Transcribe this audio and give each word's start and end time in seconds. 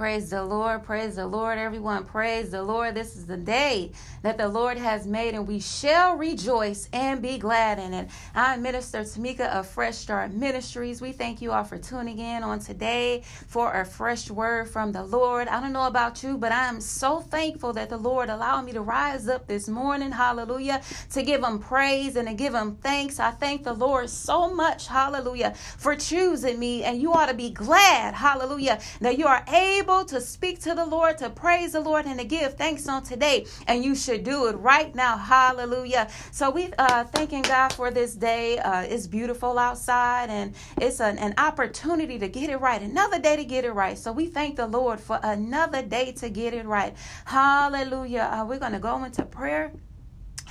Praise 0.00 0.30
the 0.30 0.42
Lord, 0.42 0.82
praise 0.82 1.16
the 1.16 1.26
Lord, 1.26 1.58
everyone. 1.58 2.06
Praise 2.06 2.48
the 2.48 2.62
Lord. 2.62 2.94
This 2.94 3.16
is 3.16 3.26
the 3.26 3.36
day 3.36 3.92
that 4.22 4.38
the 4.38 4.48
Lord 4.48 4.78
has 4.78 5.06
made, 5.06 5.34
and 5.34 5.46
we 5.46 5.60
shall 5.60 6.16
rejoice 6.16 6.88
and 6.94 7.20
be 7.20 7.36
glad 7.36 7.78
in 7.78 7.92
it. 7.92 8.08
I'm 8.34 8.62
Minister 8.62 9.00
Tamika 9.00 9.50
of 9.50 9.66
Fresh 9.66 9.96
Start 9.96 10.32
Ministries. 10.32 11.02
We 11.02 11.12
thank 11.12 11.42
you 11.42 11.52
all 11.52 11.64
for 11.64 11.76
tuning 11.76 12.18
in 12.18 12.42
on 12.42 12.60
today 12.60 13.24
for 13.46 13.74
a 13.74 13.84
fresh 13.84 14.30
word 14.30 14.70
from 14.70 14.92
the 14.92 15.04
Lord. 15.04 15.48
I 15.48 15.60
don't 15.60 15.74
know 15.74 15.86
about 15.86 16.22
you, 16.22 16.38
but 16.38 16.50
I 16.50 16.68
am 16.68 16.80
so 16.80 17.20
thankful 17.20 17.74
that 17.74 17.90
the 17.90 17.98
Lord 17.98 18.30
allowed 18.30 18.62
me 18.62 18.72
to 18.72 18.80
rise 18.80 19.28
up 19.28 19.48
this 19.48 19.68
morning, 19.68 20.12
hallelujah, 20.12 20.80
to 21.10 21.22
give 21.22 21.44
Him 21.44 21.58
praise 21.58 22.16
and 22.16 22.26
to 22.26 22.32
give 22.32 22.54
Him 22.54 22.76
thanks. 22.76 23.20
I 23.20 23.32
thank 23.32 23.64
the 23.64 23.74
Lord 23.74 24.08
so 24.08 24.48
much, 24.48 24.86
hallelujah, 24.86 25.52
for 25.76 25.94
choosing 25.94 26.58
me, 26.58 26.84
and 26.84 27.02
you 27.02 27.12
ought 27.12 27.26
to 27.26 27.34
be 27.34 27.50
glad, 27.50 28.14
hallelujah, 28.14 28.80
that 29.02 29.18
you 29.18 29.26
are 29.26 29.44
able 29.52 29.89
to 29.98 30.20
speak 30.20 30.60
to 30.60 30.74
the 30.74 30.84
Lord, 30.86 31.18
to 31.18 31.28
praise 31.30 31.72
the 31.72 31.80
Lord, 31.80 32.06
and 32.06 32.18
to 32.20 32.24
give 32.24 32.54
thanks 32.56 32.88
on 32.88 33.02
today. 33.02 33.46
And 33.66 33.84
you 33.84 33.94
should 33.94 34.24
do 34.24 34.46
it 34.46 34.56
right 34.56 34.94
now. 34.94 35.16
Hallelujah. 35.16 36.08
So 36.30 36.50
we 36.50 36.72
uh 36.78 37.04
thanking 37.04 37.42
God 37.42 37.72
for 37.72 37.90
this 37.90 38.14
day. 38.14 38.58
Uh 38.58 38.82
it's 38.82 39.06
beautiful 39.06 39.58
outside 39.58 40.30
and 40.30 40.54
it's 40.80 41.00
an, 41.00 41.18
an 41.18 41.34
opportunity 41.38 42.18
to 42.18 42.28
get 42.28 42.50
it 42.50 42.58
right. 42.58 42.80
Another 42.80 43.18
day 43.18 43.36
to 43.36 43.44
get 43.44 43.64
it 43.64 43.72
right. 43.72 43.98
So 43.98 44.12
we 44.12 44.26
thank 44.26 44.56
the 44.56 44.66
Lord 44.66 45.00
for 45.00 45.18
another 45.22 45.82
day 45.82 46.12
to 46.12 46.30
get 46.30 46.54
it 46.54 46.66
right. 46.66 46.94
Hallelujah. 47.24 48.30
Uh, 48.32 48.44
we're 48.46 48.58
going 48.58 48.72
to 48.72 48.78
go 48.78 49.04
into 49.04 49.24
prayer. 49.24 49.72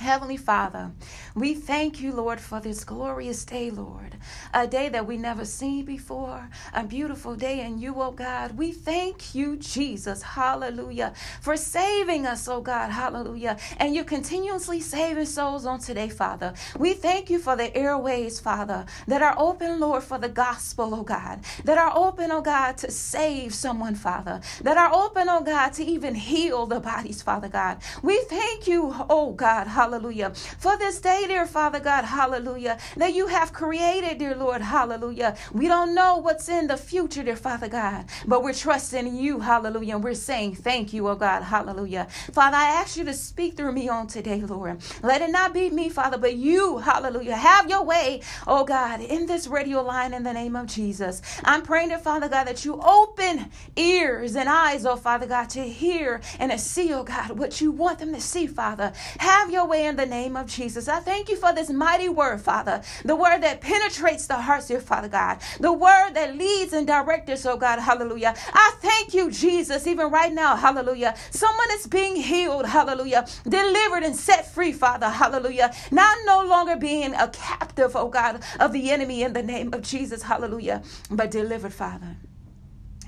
Heavenly 0.00 0.38
Father, 0.38 0.92
we 1.34 1.52
thank 1.52 2.00
you, 2.00 2.10
Lord, 2.14 2.40
for 2.40 2.58
this 2.58 2.84
glorious 2.84 3.44
day, 3.44 3.70
Lord. 3.70 4.16
A 4.54 4.66
day 4.66 4.88
that 4.88 5.06
we 5.06 5.18
never 5.18 5.44
seen 5.44 5.84
before, 5.84 6.48
a 6.72 6.84
beautiful 6.84 7.36
day 7.36 7.60
in 7.60 7.78
you, 7.78 7.94
oh 8.00 8.10
God. 8.10 8.56
We 8.56 8.72
thank 8.72 9.34
you, 9.34 9.58
Jesus, 9.58 10.22
hallelujah, 10.22 11.12
for 11.42 11.54
saving 11.54 12.24
us, 12.24 12.48
oh 12.48 12.62
God, 12.62 12.88
hallelujah. 12.88 13.58
And 13.76 13.94
you 13.94 14.04
continuously 14.04 14.80
saving 14.80 15.26
souls 15.26 15.66
on 15.66 15.80
today, 15.80 16.08
Father. 16.08 16.54
We 16.78 16.94
thank 16.94 17.28
you 17.28 17.38
for 17.38 17.54
the 17.54 17.76
airways, 17.76 18.40
Father, 18.40 18.86
that 19.06 19.20
are 19.20 19.34
open, 19.36 19.80
Lord, 19.80 20.02
for 20.02 20.16
the 20.16 20.30
gospel, 20.30 20.94
oh 20.94 21.02
God, 21.02 21.40
that 21.64 21.76
are 21.76 21.92
open, 21.94 22.32
oh 22.32 22.40
God, 22.40 22.78
to 22.78 22.90
save 22.90 23.52
someone, 23.52 23.96
Father, 23.96 24.40
that 24.62 24.78
are 24.78 24.94
open, 24.94 25.28
oh 25.28 25.42
God, 25.42 25.74
to 25.74 25.84
even 25.84 26.14
heal 26.14 26.64
the 26.64 26.80
bodies, 26.80 27.20
Father 27.20 27.50
God. 27.50 27.82
We 28.02 28.18
thank 28.30 28.66
you, 28.66 28.94
oh 29.10 29.32
God, 29.32 29.66
hallelujah 29.66 29.89
hallelujah. 29.90 30.30
For 30.58 30.76
this 30.78 31.00
day, 31.00 31.24
dear 31.26 31.46
Father 31.46 31.80
God, 31.80 32.04
hallelujah, 32.04 32.78
that 32.96 33.12
you 33.12 33.26
have 33.26 33.52
created, 33.52 34.18
dear 34.18 34.36
Lord, 34.36 34.62
hallelujah. 34.62 35.36
We 35.52 35.66
don't 35.66 35.96
know 35.96 36.18
what's 36.18 36.48
in 36.48 36.68
the 36.68 36.76
future, 36.76 37.24
dear 37.24 37.34
Father 37.34 37.68
God, 37.68 38.04
but 38.24 38.44
we're 38.44 38.54
trusting 38.54 39.16
you, 39.16 39.40
hallelujah, 39.40 39.96
and 39.96 40.04
we're 40.04 40.14
saying 40.14 40.54
thank 40.54 40.92
you, 40.92 41.08
oh 41.08 41.16
God, 41.16 41.42
hallelujah. 41.42 42.06
Father, 42.32 42.56
I 42.56 42.66
ask 42.66 42.96
you 42.96 43.04
to 43.04 43.12
speak 43.12 43.56
through 43.56 43.72
me 43.72 43.88
on 43.88 44.06
today, 44.06 44.40
Lord. 44.40 44.80
Let 45.02 45.22
it 45.22 45.30
not 45.30 45.52
be 45.52 45.70
me, 45.70 45.88
Father, 45.88 46.18
but 46.18 46.36
you, 46.36 46.78
hallelujah. 46.78 47.34
Have 47.34 47.68
your 47.68 47.82
way, 47.82 48.22
oh 48.46 48.64
God, 48.64 49.00
in 49.00 49.26
this 49.26 49.48
radio 49.48 49.82
line 49.82 50.14
in 50.14 50.22
the 50.22 50.32
name 50.32 50.54
of 50.54 50.68
Jesus. 50.68 51.20
I'm 51.42 51.62
praying, 51.62 51.88
dear 51.88 51.98
Father 51.98 52.28
God, 52.28 52.46
that 52.46 52.64
you 52.64 52.80
open 52.80 53.50
ears 53.74 54.36
and 54.36 54.48
eyes, 54.48 54.86
oh 54.86 54.94
Father 54.94 55.26
God, 55.26 55.50
to 55.50 55.68
hear 55.68 56.20
and 56.38 56.52
to 56.52 56.58
see, 56.58 56.92
oh 56.94 57.02
God, 57.02 57.32
what 57.32 57.60
you 57.60 57.72
want 57.72 57.98
them 57.98 58.14
to 58.14 58.20
see, 58.20 58.46
Father. 58.46 58.92
Have 59.18 59.50
your 59.50 59.66
way 59.66 59.79
in 59.86 59.96
the 59.96 60.06
name 60.06 60.36
of 60.36 60.46
Jesus. 60.46 60.88
I 60.88 61.00
thank 61.00 61.28
you 61.28 61.36
for 61.36 61.52
this 61.52 61.70
mighty 61.70 62.08
word, 62.08 62.40
Father. 62.40 62.82
The 63.04 63.16
word 63.16 63.40
that 63.40 63.60
penetrates 63.60 64.26
the 64.26 64.36
hearts, 64.36 64.68
dear 64.68 64.80
Father 64.80 65.08
God. 65.08 65.38
The 65.58 65.72
word 65.72 66.12
that 66.14 66.36
leads 66.36 66.72
and 66.72 66.86
directs 66.86 67.30
us, 67.30 67.46
oh 67.46 67.56
God. 67.56 67.78
Hallelujah. 67.78 68.34
I 68.52 68.72
thank 68.80 69.14
you, 69.14 69.30
Jesus, 69.30 69.86
even 69.86 70.10
right 70.10 70.32
now. 70.32 70.56
Hallelujah. 70.56 71.14
Someone 71.30 71.68
is 71.72 71.86
being 71.86 72.16
healed. 72.16 72.66
Hallelujah. 72.66 73.26
Delivered 73.48 74.02
and 74.02 74.16
set 74.16 74.52
free, 74.52 74.72
Father. 74.72 75.08
Hallelujah. 75.08 75.74
Now 75.90 76.12
no 76.24 76.44
longer 76.44 76.76
being 76.76 77.14
a 77.14 77.28
captive, 77.28 77.96
oh 77.96 78.08
God, 78.08 78.42
of 78.58 78.72
the 78.72 78.90
enemy 78.90 79.22
in 79.22 79.32
the 79.32 79.42
name 79.42 79.72
of 79.74 79.82
Jesus. 79.82 80.22
Hallelujah. 80.22 80.82
But 81.10 81.30
delivered, 81.30 81.72
Father. 81.72 82.16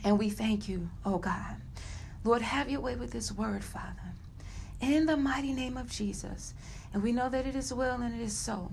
And 0.05 0.19
we 0.19 0.31
thank 0.31 0.69
you, 0.69 0.91
oh 1.05 1.19
God. 1.19 1.57
Lord, 2.25 2.43
have 2.43 2.71
your 2.71 2.81
way 2.81 2.97
with 2.97 3.11
this 3.11 3.33
word, 3.33 3.65
Father 3.65 4.15
in 4.83 5.07
the 5.07 5.17
mighty 5.17 5.53
name 5.53 5.77
of 5.77 5.91
Jesus. 5.91 6.53
And 6.93 7.03
we 7.03 7.13
know 7.13 7.31
that 7.31 7.47
it 7.47 7.57
is 7.57 7.73
well 7.73 8.03
and 8.03 8.15
it 8.15 8.23
is 8.23 8.37
so. 8.37 8.73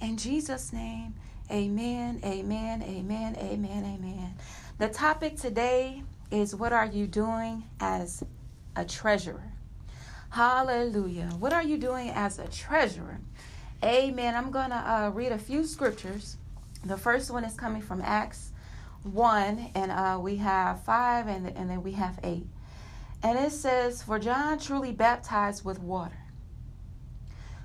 In 0.00 0.16
Jesus' 0.18 0.72
name, 0.72 1.14
amen, 1.50 2.20
amen, 2.24 2.82
amen, 2.82 3.36
amen, 3.38 3.84
amen. 3.84 4.34
The 4.78 4.88
topic 4.88 5.36
today 5.36 6.02
is 6.30 6.54
what 6.54 6.72
are 6.72 6.84
you 6.84 7.06
doing 7.06 7.64
as 7.78 8.24
a 8.74 8.84
treasurer? 8.84 9.52
Hallelujah. 10.30 11.30
What 11.38 11.52
are 11.52 11.62
you 11.62 11.78
doing 11.78 12.10
as 12.10 12.40
a 12.40 12.48
treasurer? 12.48 13.20
Amen. 13.84 14.34
I'm 14.34 14.50
going 14.50 14.70
to 14.70 14.76
uh, 14.76 15.10
read 15.14 15.30
a 15.30 15.38
few 15.38 15.64
scriptures. 15.64 16.36
The 16.84 16.96
first 16.96 17.30
one 17.30 17.44
is 17.44 17.54
coming 17.54 17.80
from 17.80 18.02
Acts 18.02 18.50
1, 19.04 19.70
and 19.76 19.92
uh, 19.92 20.18
we 20.20 20.36
have 20.36 20.82
5, 20.82 21.28
and, 21.28 21.46
and 21.46 21.70
then 21.70 21.82
we 21.84 21.92
have 21.92 22.18
8. 22.24 22.44
And 23.24 23.38
it 23.38 23.52
says, 23.52 24.02
For 24.02 24.18
John 24.18 24.58
truly 24.58 24.92
baptized 24.92 25.64
with 25.64 25.80
water. 25.80 26.18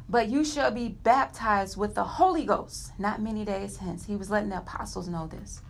But 0.08 0.30
you 0.30 0.46
shall 0.46 0.72
be 0.72 0.88
baptized 0.88 1.76
with 1.76 1.94
the 1.96 2.04
Holy 2.04 2.46
Ghost 2.46 2.94
not 2.98 3.22
many 3.22 3.44
days 3.44 3.78
hence. 3.78 4.06
He 4.06 4.16
was 4.16 4.32
letting 4.32 4.50
the 4.50 4.60
apostles 4.60 5.10
know 5.10 5.28
this. 5.28 5.62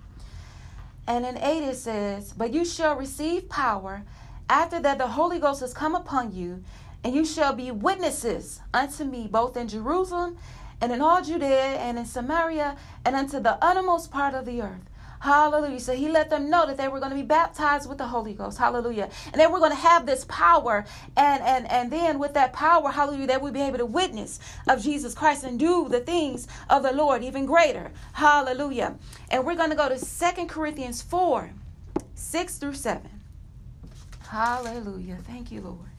And 1.08 1.26
in 1.26 1.40
8 1.40 1.64
it 1.64 1.76
says, 1.76 2.34
But 2.34 2.54
you 2.54 2.64
shall 2.64 2.96
receive 2.96 3.50
power 3.50 4.04
after 4.48 4.80
that 4.80 5.00
the 5.00 5.08
Holy 5.08 5.40
Ghost 5.40 5.62
has 5.62 5.74
come 5.74 5.96
upon 5.96 6.34
you, 6.34 6.64
and 7.04 7.16
you 7.16 7.26
shall 7.26 7.54
be 7.54 7.72
witnesses 7.72 8.62
unto 8.74 9.04
me 9.04 9.28
both 9.28 9.58
in 9.58 9.68
Jerusalem 9.68 10.38
and 10.80 10.92
in 10.92 11.02
all 11.02 11.24
Judea 11.24 11.78
and 11.78 11.98
in 11.98 12.06
Samaria 12.06 12.78
and 13.04 13.16
unto 13.16 13.40
the 13.40 13.58
uttermost 13.64 14.12
part 14.12 14.36
of 14.36 14.46
the 14.46 14.62
earth. 14.62 14.89
Hallelujah. 15.20 15.82
So 15.82 15.94
he 15.94 16.08
let 16.08 16.30
them 16.30 16.50
know 16.50 16.66
that 16.66 16.78
they 16.78 16.88
were 16.88 17.00
going 17.00 17.12
to 17.12 17.16
be 17.16 17.24
baptized 17.24 17.90
with 17.90 17.98
the 17.98 18.08
Holy 18.08 18.34
Ghost. 18.34 18.58
Hallelujah. 18.58 19.10
And 19.32 19.40
they 19.40 19.48
were 19.48 19.60
going 19.60 19.72
to 19.72 19.78
have 19.78 20.06
this 20.06 20.26
power. 20.26 20.86
And, 21.18 21.44
and, 21.44 21.70
and 21.70 21.92
then 21.92 22.20
with 22.20 22.34
that 22.36 22.54
power, 22.54 22.90
hallelujah, 22.90 23.28
they 23.28 23.38
would 23.38 23.54
be 23.54 23.62
able 23.62 23.80
to 23.80 23.86
witness 23.86 24.40
of 24.68 24.82
Jesus 24.82 25.14
Christ 25.14 25.44
and 25.44 25.60
do 25.60 25.90
the 25.90 26.00
things 26.00 26.48
of 26.70 26.84
the 26.84 26.94
Lord 26.94 27.24
even 27.24 27.46
greater. 27.46 27.92
Hallelujah. 28.14 28.96
And 29.30 29.46
we're 29.46 29.56
going 29.56 29.72
to 29.72 29.76
go 29.76 29.90
to 29.90 30.00
Second 30.00 30.48
Corinthians 30.48 31.02
4 31.02 31.52
6 32.16 32.58
through 32.58 32.74
7. 32.74 33.10
Hallelujah. 34.28 35.18
Thank 35.26 35.52
you, 35.52 35.62
Lord. 35.62 35.90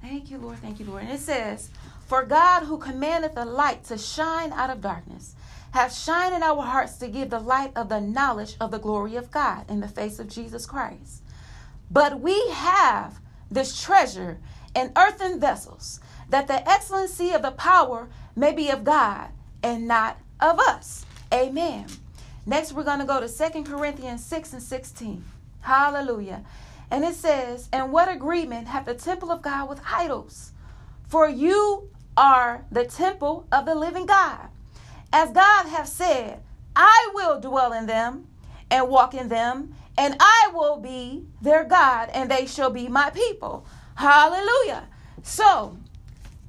Thank 0.00 0.30
you, 0.30 0.38
Lord. 0.38 0.58
Thank 0.58 0.80
you, 0.80 0.86
Lord. 0.86 1.02
And 1.02 1.12
it 1.12 1.20
says, 1.20 1.70
For 2.06 2.24
God 2.24 2.64
who 2.64 2.76
commanded 2.76 3.34
the 3.34 3.44
light 3.44 3.84
to 3.84 3.96
shine 3.96 4.52
out 4.52 4.70
of 4.70 4.80
darkness 4.80 5.36
have 5.72 5.92
shined 5.92 6.34
in 6.34 6.42
our 6.42 6.62
hearts 6.62 6.96
to 6.98 7.08
give 7.08 7.30
the 7.30 7.40
light 7.40 7.72
of 7.74 7.88
the 7.88 8.00
knowledge 8.00 8.56
of 8.60 8.70
the 8.70 8.78
glory 8.78 9.16
of 9.16 9.30
God 9.30 9.68
in 9.70 9.80
the 9.80 9.88
face 9.88 10.18
of 10.18 10.28
Jesus 10.28 10.66
Christ. 10.66 11.22
But 11.90 12.20
we 12.20 12.48
have 12.50 13.20
this 13.50 13.80
treasure 13.82 14.38
in 14.74 14.92
earthen 14.96 15.40
vessels, 15.40 16.00
that 16.28 16.46
the 16.46 16.66
excellency 16.68 17.32
of 17.32 17.42
the 17.42 17.50
power 17.50 18.08
may 18.34 18.52
be 18.52 18.70
of 18.70 18.84
God 18.84 19.28
and 19.62 19.86
not 19.86 20.18
of 20.40 20.58
us. 20.58 21.04
Amen. 21.32 21.86
Next, 22.44 22.72
we're 22.72 22.84
going 22.84 22.98
to 22.98 23.04
go 23.04 23.20
to 23.20 23.28
Second 23.28 23.64
Corinthians 23.64 24.24
6 24.24 24.54
and 24.54 24.62
16. 24.62 25.24
Hallelujah. 25.60 26.44
And 26.90 27.04
it 27.04 27.14
says, 27.14 27.68
And 27.72 27.92
what 27.92 28.10
agreement 28.10 28.68
hath 28.68 28.86
the 28.86 28.94
temple 28.94 29.30
of 29.30 29.42
God 29.42 29.68
with 29.68 29.80
idols? 29.86 30.52
For 31.08 31.28
you 31.28 31.90
are 32.16 32.64
the 32.70 32.84
temple 32.84 33.46
of 33.52 33.64
the 33.64 33.74
living 33.74 34.06
God. 34.06 34.48
As 35.12 35.30
God 35.30 35.66
hath 35.66 35.88
said, 35.88 36.40
I 36.74 37.10
will 37.14 37.40
dwell 37.40 37.72
in 37.72 37.86
them 37.86 38.28
and 38.70 38.88
walk 38.88 39.14
in 39.14 39.28
them, 39.28 39.74
and 39.98 40.16
I 40.18 40.50
will 40.54 40.78
be 40.78 41.26
their 41.42 41.64
God, 41.64 42.08
and 42.14 42.30
they 42.30 42.46
shall 42.46 42.70
be 42.70 42.88
my 42.88 43.10
people. 43.10 43.66
Hallelujah. 43.94 44.88
So, 45.22 45.76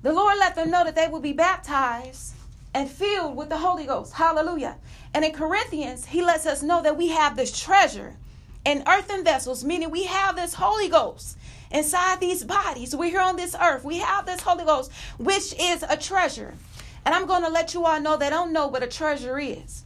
the 0.01 0.13
Lord 0.13 0.37
let 0.37 0.55
them 0.55 0.71
know 0.71 0.83
that 0.85 0.95
they 0.95 1.07
will 1.07 1.19
be 1.19 1.33
baptized 1.33 2.33
and 2.73 2.89
filled 2.89 3.35
with 3.35 3.49
the 3.49 3.57
Holy 3.57 3.85
Ghost. 3.85 4.13
Hallelujah. 4.13 4.77
And 5.13 5.23
in 5.25 5.33
Corinthians, 5.33 6.05
he 6.05 6.23
lets 6.23 6.45
us 6.45 6.63
know 6.63 6.81
that 6.81 6.97
we 6.97 7.09
have 7.09 7.35
this 7.35 7.57
treasure 7.57 8.15
in 8.65 8.83
earthen 8.87 9.23
vessels, 9.23 9.63
meaning 9.63 9.91
we 9.91 10.05
have 10.05 10.35
this 10.35 10.53
Holy 10.53 10.87
Ghost 10.87 11.37
inside 11.69 12.19
these 12.19 12.43
bodies. 12.43 12.95
We're 12.95 13.09
here 13.09 13.21
on 13.21 13.35
this 13.35 13.55
earth. 13.61 13.83
We 13.83 13.97
have 13.97 14.25
this 14.25 14.41
Holy 14.41 14.63
Ghost, 14.63 14.91
which 15.17 15.53
is 15.59 15.83
a 15.87 15.97
treasure. 15.97 16.53
And 17.05 17.13
I'm 17.13 17.25
going 17.25 17.43
to 17.43 17.49
let 17.49 17.73
you 17.73 17.85
all 17.85 17.99
know 17.99 18.17
they 18.17 18.29
don't 18.29 18.53
know 18.53 18.67
what 18.67 18.83
a 18.83 18.87
treasure 18.87 19.39
is. 19.39 19.83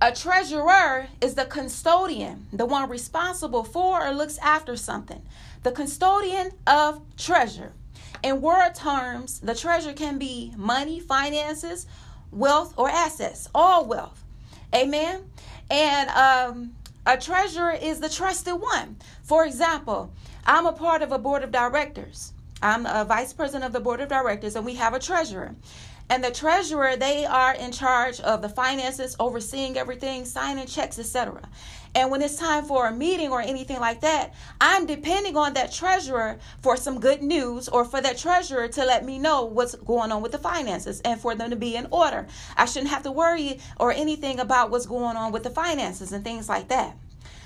A 0.00 0.12
treasurer 0.12 1.08
is 1.20 1.34
the 1.34 1.44
custodian, 1.44 2.46
the 2.52 2.64
one 2.64 2.88
responsible 2.88 3.64
for 3.64 4.06
or 4.06 4.12
looks 4.12 4.38
after 4.38 4.76
something. 4.76 5.22
The 5.64 5.72
custodian 5.72 6.52
of 6.66 7.00
treasure. 7.16 7.72
In 8.22 8.40
word 8.40 8.74
terms, 8.74 9.40
the 9.40 9.54
treasure 9.54 9.92
can 9.92 10.18
be 10.18 10.52
money, 10.56 11.00
finances, 11.00 11.86
wealth, 12.30 12.74
or 12.76 12.88
assets, 12.88 13.48
all 13.54 13.84
wealth. 13.84 14.22
Amen. 14.72 15.30
And 15.70 16.10
um, 16.10 16.76
A 17.08 17.16
treasurer 17.16 17.72
is 17.72 18.00
the 18.00 18.08
trusted 18.10 18.60
one. 18.60 18.96
For 19.22 19.46
example, 19.46 20.12
I'm 20.44 20.66
a 20.66 20.72
part 20.72 21.00
of 21.00 21.10
a 21.10 21.18
board 21.18 21.42
of 21.42 21.50
directors. 21.50 22.34
I'm 22.60 22.84
a 22.84 23.02
vice 23.02 23.32
president 23.32 23.64
of 23.64 23.72
the 23.72 23.80
board 23.80 24.00
of 24.00 24.10
directors, 24.10 24.56
and 24.56 24.66
we 24.66 24.74
have 24.74 24.92
a 24.92 24.98
treasurer. 24.98 25.54
And 26.10 26.24
the 26.24 26.30
treasurer, 26.30 26.96
they 26.96 27.26
are 27.26 27.54
in 27.54 27.70
charge 27.70 28.20
of 28.20 28.40
the 28.40 28.48
finances, 28.48 29.14
overseeing 29.20 29.76
everything, 29.76 30.24
signing 30.24 30.66
checks, 30.66 30.98
etc. 30.98 31.42
And 31.94 32.10
when 32.10 32.22
it's 32.22 32.36
time 32.36 32.64
for 32.64 32.86
a 32.86 32.92
meeting 32.92 33.30
or 33.30 33.40
anything 33.40 33.80
like 33.80 34.00
that, 34.00 34.34
I'm 34.60 34.86
depending 34.86 35.36
on 35.36 35.54
that 35.54 35.72
treasurer 35.72 36.38
for 36.62 36.76
some 36.76 37.00
good 37.00 37.22
news 37.22 37.68
or 37.68 37.84
for 37.84 38.00
that 38.00 38.18
treasurer 38.18 38.68
to 38.68 38.84
let 38.84 39.04
me 39.04 39.18
know 39.18 39.44
what's 39.44 39.74
going 39.74 40.12
on 40.12 40.22
with 40.22 40.32
the 40.32 40.38
finances 40.38 41.00
and 41.00 41.20
for 41.20 41.34
them 41.34 41.50
to 41.50 41.56
be 41.56 41.76
in 41.76 41.88
order. 41.90 42.26
I 42.56 42.66
shouldn't 42.66 42.90
have 42.90 43.02
to 43.02 43.12
worry 43.12 43.60
or 43.78 43.92
anything 43.92 44.40
about 44.40 44.70
what's 44.70 44.86
going 44.86 45.16
on 45.16 45.32
with 45.32 45.42
the 45.42 45.50
finances 45.50 46.12
and 46.12 46.24
things 46.24 46.48
like 46.48 46.68
that. 46.68 46.96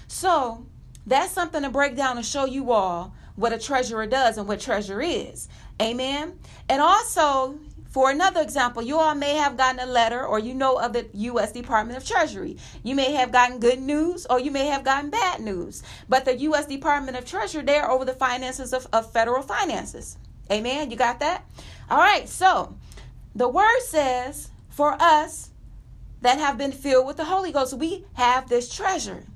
So, 0.06 0.66
that's 1.06 1.32
something 1.32 1.62
to 1.62 1.70
break 1.70 1.96
down 1.96 2.16
and 2.16 2.26
show 2.26 2.44
you 2.44 2.70
all 2.70 3.14
what 3.34 3.52
a 3.52 3.58
treasurer 3.58 4.06
does 4.06 4.38
and 4.38 4.46
what 4.46 4.60
treasure 4.60 5.00
is. 5.00 5.48
Amen. 5.80 6.38
And 6.68 6.82
also, 6.82 7.58
for 7.92 8.10
another 8.10 8.40
example, 8.40 8.82
you 8.82 8.96
all 8.96 9.14
may 9.14 9.34
have 9.34 9.58
gotten 9.58 9.78
a 9.78 9.84
letter 9.84 10.26
or 10.26 10.38
you 10.38 10.54
know 10.54 10.78
of 10.78 10.94
the 10.94 11.06
U.S. 11.12 11.52
Department 11.52 11.98
of 11.98 12.06
Treasury. 12.06 12.56
You 12.82 12.94
may 12.94 13.12
have 13.12 13.32
gotten 13.32 13.60
good 13.60 13.82
news 13.82 14.24
or 14.30 14.40
you 14.40 14.50
may 14.50 14.66
have 14.68 14.82
gotten 14.82 15.10
bad 15.10 15.40
news. 15.40 15.82
But 16.08 16.24
the 16.24 16.34
U.S. 16.38 16.64
Department 16.64 17.18
of 17.18 17.26
Treasury, 17.26 17.62
they're 17.62 17.90
over 17.90 18.06
the 18.06 18.14
finances 18.14 18.72
of, 18.72 18.86
of 18.94 19.12
federal 19.12 19.42
finances. 19.42 20.16
Amen. 20.50 20.90
You 20.90 20.96
got 20.96 21.20
that? 21.20 21.44
All 21.90 21.98
right. 21.98 22.26
So 22.26 22.74
the 23.34 23.48
word 23.48 23.80
says 23.80 24.48
for 24.70 24.96
us 24.98 25.50
that 26.22 26.38
have 26.38 26.56
been 26.56 26.72
filled 26.72 27.06
with 27.06 27.18
the 27.18 27.26
Holy 27.26 27.52
Ghost, 27.52 27.74
we 27.74 28.06
have 28.14 28.48
this 28.48 28.74
treasure 28.74 29.26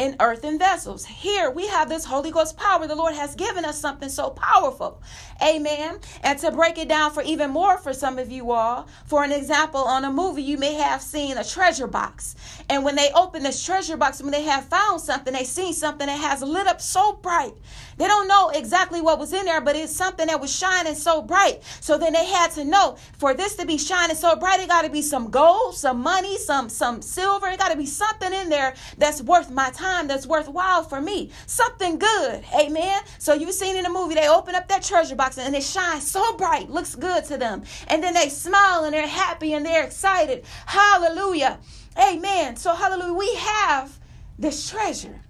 in 0.00 0.16
earthen 0.18 0.58
vessels. 0.58 1.04
Here 1.04 1.50
we 1.50 1.66
have 1.66 1.90
this 1.90 2.06
Holy 2.06 2.30
Ghost 2.30 2.56
power. 2.56 2.86
The 2.86 2.94
Lord 2.94 3.14
has 3.14 3.34
given 3.34 3.66
us 3.66 3.78
something 3.78 4.08
so 4.08 4.30
powerful. 4.30 5.02
Amen. 5.42 5.98
And 6.22 6.38
to 6.38 6.50
break 6.50 6.78
it 6.78 6.88
down 6.88 7.12
for 7.12 7.22
even 7.22 7.50
more 7.50 7.76
for 7.76 7.92
some 7.92 8.18
of 8.18 8.32
you 8.32 8.50
all, 8.50 8.88
for 9.04 9.24
an 9.24 9.30
example, 9.30 9.80
on 9.80 10.06
a 10.06 10.10
movie, 10.10 10.42
you 10.42 10.56
may 10.56 10.72
have 10.72 11.02
seen 11.02 11.36
a 11.36 11.44
treasure 11.44 11.86
box. 11.86 12.34
And 12.70 12.82
when 12.82 12.96
they 12.96 13.10
open 13.12 13.42
this 13.42 13.62
treasure 13.62 13.98
box, 13.98 14.22
when 14.22 14.32
they 14.32 14.44
have 14.44 14.64
found 14.64 15.02
something, 15.02 15.34
they 15.34 15.44
seen 15.44 15.74
something 15.74 16.06
that 16.06 16.18
has 16.18 16.40
lit 16.40 16.66
up 16.66 16.80
so 16.80 17.12
bright. 17.12 17.52
They 18.00 18.06
don't 18.06 18.28
know 18.28 18.48
exactly 18.48 19.02
what 19.02 19.18
was 19.18 19.34
in 19.34 19.44
there, 19.44 19.60
but 19.60 19.76
it's 19.76 19.94
something 19.94 20.28
that 20.28 20.40
was 20.40 20.50
shining 20.50 20.94
so 20.94 21.20
bright. 21.20 21.62
So 21.82 21.98
then 21.98 22.14
they 22.14 22.24
had 22.24 22.50
to 22.52 22.64
know 22.64 22.96
for 23.18 23.34
this 23.34 23.56
to 23.56 23.66
be 23.66 23.76
shining 23.76 24.16
so 24.16 24.34
bright, 24.36 24.58
it 24.58 24.70
got 24.70 24.86
to 24.86 24.88
be 24.88 25.02
some 25.02 25.28
gold, 25.28 25.74
some 25.74 26.00
money, 26.00 26.38
some 26.38 26.70
some 26.70 27.02
silver. 27.02 27.48
It 27.48 27.58
got 27.58 27.72
to 27.72 27.76
be 27.76 27.84
something 27.84 28.32
in 28.32 28.48
there 28.48 28.72
that's 28.96 29.20
worth 29.20 29.50
my 29.50 29.68
time 29.72 30.06
that's 30.06 30.26
worthwhile 30.26 30.82
for 30.82 30.98
me. 31.02 31.30
Something 31.44 31.98
good. 31.98 32.42
Amen. 32.58 33.02
So 33.18 33.34
you've 33.34 33.52
seen 33.52 33.76
in 33.76 33.82
the 33.82 33.90
movie, 33.90 34.14
they 34.14 34.28
open 34.28 34.54
up 34.54 34.66
that 34.68 34.82
treasure 34.82 35.14
box 35.14 35.36
and 35.36 35.54
it 35.54 35.62
shines 35.62 36.10
so 36.10 36.38
bright, 36.38 36.70
looks 36.70 36.94
good 36.94 37.26
to 37.26 37.36
them. 37.36 37.64
And 37.88 38.02
then 38.02 38.14
they 38.14 38.30
smile 38.30 38.84
and 38.84 38.94
they're 38.94 39.06
happy 39.06 39.52
and 39.52 39.66
they're 39.66 39.84
excited. 39.84 40.46
Hallelujah. 40.64 41.58
Amen. 41.98 42.56
So, 42.56 42.74
hallelujah, 42.74 43.12
we 43.12 43.34
have 43.34 43.98
this 44.38 44.70
treasure 44.70 45.20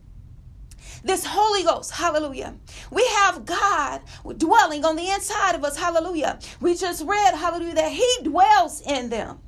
this 1.02 1.24
Holy 1.26 1.62
Ghost, 1.62 1.92
hallelujah. 1.92 2.54
We 2.90 3.06
have 3.06 3.44
God 3.44 4.02
dwelling 4.36 4.84
on 4.84 4.96
the 4.96 5.10
inside 5.10 5.54
of 5.54 5.64
us, 5.64 5.76
hallelujah. 5.76 6.38
We 6.60 6.74
just 6.74 7.04
read, 7.04 7.34
hallelujah, 7.34 7.74
that 7.74 7.92
He 7.92 8.16
dwells 8.22 8.80
in 8.82 9.10
them, 9.10 9.38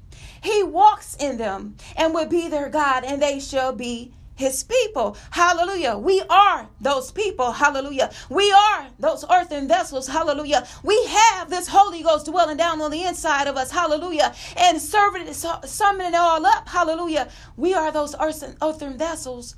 He 0.42 0.62
walks 0.62 1.16
in 1.16 1.38
them, 1.38 1.76
and 1.96 2.14
will 2.14 2.28
be 2.28 2.48
their 2.48 2.68
God, 2.68 3.04
and 3.04 3.20
they 3.20 3.40
shall 3.40 3.72
be 3.72 4.12
his 4.34 4.64
people. 4.64 5.16
Hallelujah. 5.30 5.96
We 5.96 6.22
are 6.28 6.68
those 6.80 7.12
people. 7.12 7.52
Hallelujah. 7.52 8.10
We 8.30 8.50
are 8.50 8.88
those 8.98 9.24
earthen 9.30 9.68
vessels. 9.68 10.08
Hallelujah. 10.08 10.66
We 10.82 11.04
have 11.06 11.50
this 11.50 11.68
Holy 11.68 12.02
Ghost 12.02 12.26
dwelling 12.26 12.56
down 12.56 12.80
on 12.80 12.90
the 12.90 13.04
inside 13.04 13.46
of 13.46 13.56
us. 13.56 13.70
Hallelujah. 13.70 14.34
And 14.56 14.80
serving, 14.80 15.32
summing 15.32 16.08
it 16.08 16.14
all 16.14 16.44
up. 16.44 16.68
Hallelujah. 16.68 17.28
We 17.56 17.74
are 17.74 17.92
those 17.92 18.14
earthen, 18.18 18.56
earthen 18.62 18.98
vessels 18.98 19.54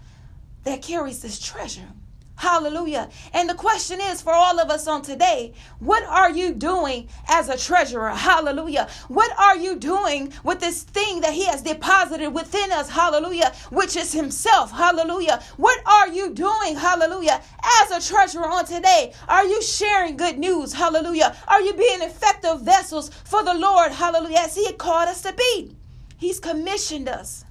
that 0.64 0.82
carries 0.82 1.20
this 1.20 1.38
treasure. 1.38 1.88
Hallelujah. 2.36 3.10
And 3.32 3.48
the 3.48 3.54
question 3.54 4.00
is 4.00 4.20
for 4.20 4.32
all 4.32 4.58
of 4.58 4.68
us 4.68 4.88
on 4.88 5.02
today, 5.02 5.54
what 5.78 6.02
are 6.04 6.30
you 6.30 6.52
doing 6.52 7.08
as 7.28 7.48
a 7.48 7.56
treasurer? 7.56 8.10
Hallelujah. 8.10 8.88
What 9.06 9.30
are 9.38 9.56
you 9.56 9.76
doing 9.76 10.32
with 10.42 10.58
this 10.58 10.82
thing 10.82 11.20
that 11.20 11.32
he 11.32 11.46
has 11.46 11.62
deposited 11.62 12.30
within 12.30 12.72
us? 12.72 12.90
Hallelujah. 12.90 13.52
Which 13.70 13.96
is 13.96 14.12
himself. 14.12 14.72
Hallelujah. 14.72 15.40
What 15.58 15.80
are 15.86 16.08
you 16.08 16.34
doing? 16.34 16.74
Hallelujah. 16.76 17.40
As 17.80 17.90
a 17.92 18.12
treasurer 18.12 18.48
on 18.48 18.64
today, 18.64 19.12
are 19.28 19.46
you 19.46 19.62
sharing 19.62 20.16
good 20.16 20.38
news? 20.38 20.72
Hallelujah. 20.72 21.36
Are 21.46 21.62
you 21.62 21.72
being 21.74 22.02
effective 22.02 22.62
vessels 22.62 23.10
for 23.24 23.44
the 23.44 23.54
Lord? 23.54 23.92
Hallelujah. 23.92 24.38
As 24.40 24.56
he 24.56 24.66
had 24.66 24.78
called 24.78 25.08
us 25.08 25.22
to 25.22 25.32
be. 25.32 25.76
He's 26.18 26.40
commissioned 26.40 27.08
us. 27.08 27.44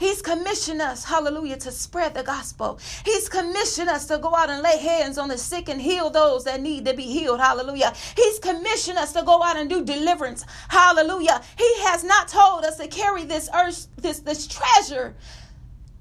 He's 0.00 0.22
commissioned 0.22 0.80
us, 0.80 1.04
hallelujah, 1.04 1.58
to 1.58 1.70
spread 1.70 2.14
the 2.14 2.22
gospel. 2.22 2.80
He's 3.04 3.28
commissioned 3.28 3.90
us 3.90 4.06
to 4.06 4.16
go 4.16 4.34
out 4.34 4.48
and 4.48 4.62
lay 4.62 4.78
hands 4.78 5.18
on 5.18 5.28
the 5.28 5.36
sick 5.36 5.68
and 5.68 5.80
heal 5.80 6.08
those 6.08 6.44
that 6.44 6.62
need 6.62 6.86
to 6.86 6.94
be 6.94 7.02
healed, 7.02 7.38
hallelujah. 7.38 7.92
He's 8.16 8.38
commissioned 8.38 8.96
us 8.96 9.12
to 9.12 9.22
go 9.22 9.42
out 9.42 9.58
and 9.58 9.68
do 9.68 9.84
deliverance, 9.84 10.46
hallelujah. 10.68 11.42
He 11.58 11.70
has 11.82 12.02
not 12.02 12.28
told 12.28 12.64
us 12.64 12.78
to 12.78 12.88
carry 12.88 13.24
this 13.24 13.50
earth, 13.54 13.88
this, 13.98 14.20
this 14.20 14.46
treasure 14.46 15.14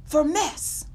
for 0.06 0.24
mess. 0.24 0.86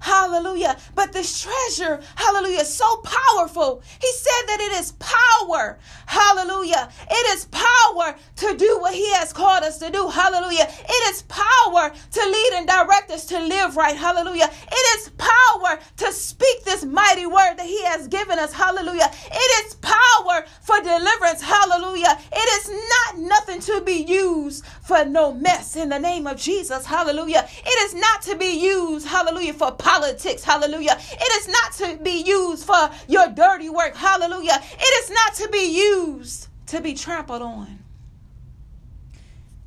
Hallelujah. 0.00 0.76
But 0.94 1.12
this 1.12 1.42
treasure, 1.42 2.00
hallelujah, 2.14 2.60
is 2.60 2.72
so 2.72 2.86
powerful. 2.98 3.82
He 4.00 4.12
said 4.12 4.46
that 4.46 4.60
it 4.60 4.72
is 4.80 4.92
power. 4.92 5.78
Hallelujah. 6.06 6.88
It 7.10 7.36
is 7.36 7.46
power 7.46 8.14
to 8.36 8.56
do 8.56 8.78
what 8.80 8.94
He 8.94 9.10
has 9.14 9.32
called 9.32 9.64
us 9.64 9.78
to 9.78 9.90
do. 9.90 10.08
Hallelujah. 10.08 10.66
It 10.68 11.14
is 11.14 11.22
power 11.22 11.90
to 12.12 12.20
lead 12.20 12.52
and 12.54 12.66
direct 12.66 13.10
us 13.10 13.26
to 13.26 13.40
live 13.40 13.76
right. 13.76 13.96
Hallelujah. 13.96 14.48
It 14.70 14.98
is 14.98 15.10
power 15.18 15.78
to 15.98 16.12
speak 16.12 16.64
this 16.64 16.84
mighty 16.84 17.26
word 17.26 17.56
that 17.56 17.66
He 17.66 17.82
has 17.84 18.08
given 18.08 18.38
us. 18.38 18.52
Hallelujah. 18.52 19.10
It 19.30 19.66
is 19.66 19.74
power 19.74 20.46
for 20.62 20.80
deliverance. 20.80 21.42
Hallelujah. 21.42 22.18
It 22.32 22.66
is 22.66 22.70
not 22.70 23.18
nothing 23.18 23.60
to 23.62 23.80
be 23.80 24.04
used 24.04 24.64
for 24.88 25.04
no 25.04 25.34
mess 25.34 25.76
in 25.76 25.90
the 25.90 25.98
name 25.98 26.26
of 26.26 26.38
Jesus. 26.38 26.86
Hallelujah. 26.86 27.46
It 27.46 27.78
is 27.82 27.94
not 27.94 28.22
to 28.22 28.36
be 28.36 28.58
used, 28.58 29.06
hallelujah, 29.06 29.52
for 29.52 29.70
politics. 29.70 30.42
Hallelujah. 30.42 30.96
It 30.98 31.32
is 31.42 31.46
not 31.46 31.72
to 31.74 32.02
be 32.02 32.22
used 32.22 32.64
for 32.64 32.90
your 33.06 33.28
dirty 33.28 33.68
work. 33.68 33.94
Hallelujah. 33.94 34.58
It 34.58 35.04
is 35.04 35.10
not 35.10 35.34
to 35.34 35.48
be 35.50 35.76
used 35.76 36.48
to 36.68 36.80
be 36.80 36.94
trampled 36.94 37.42
on. 37.42 37.80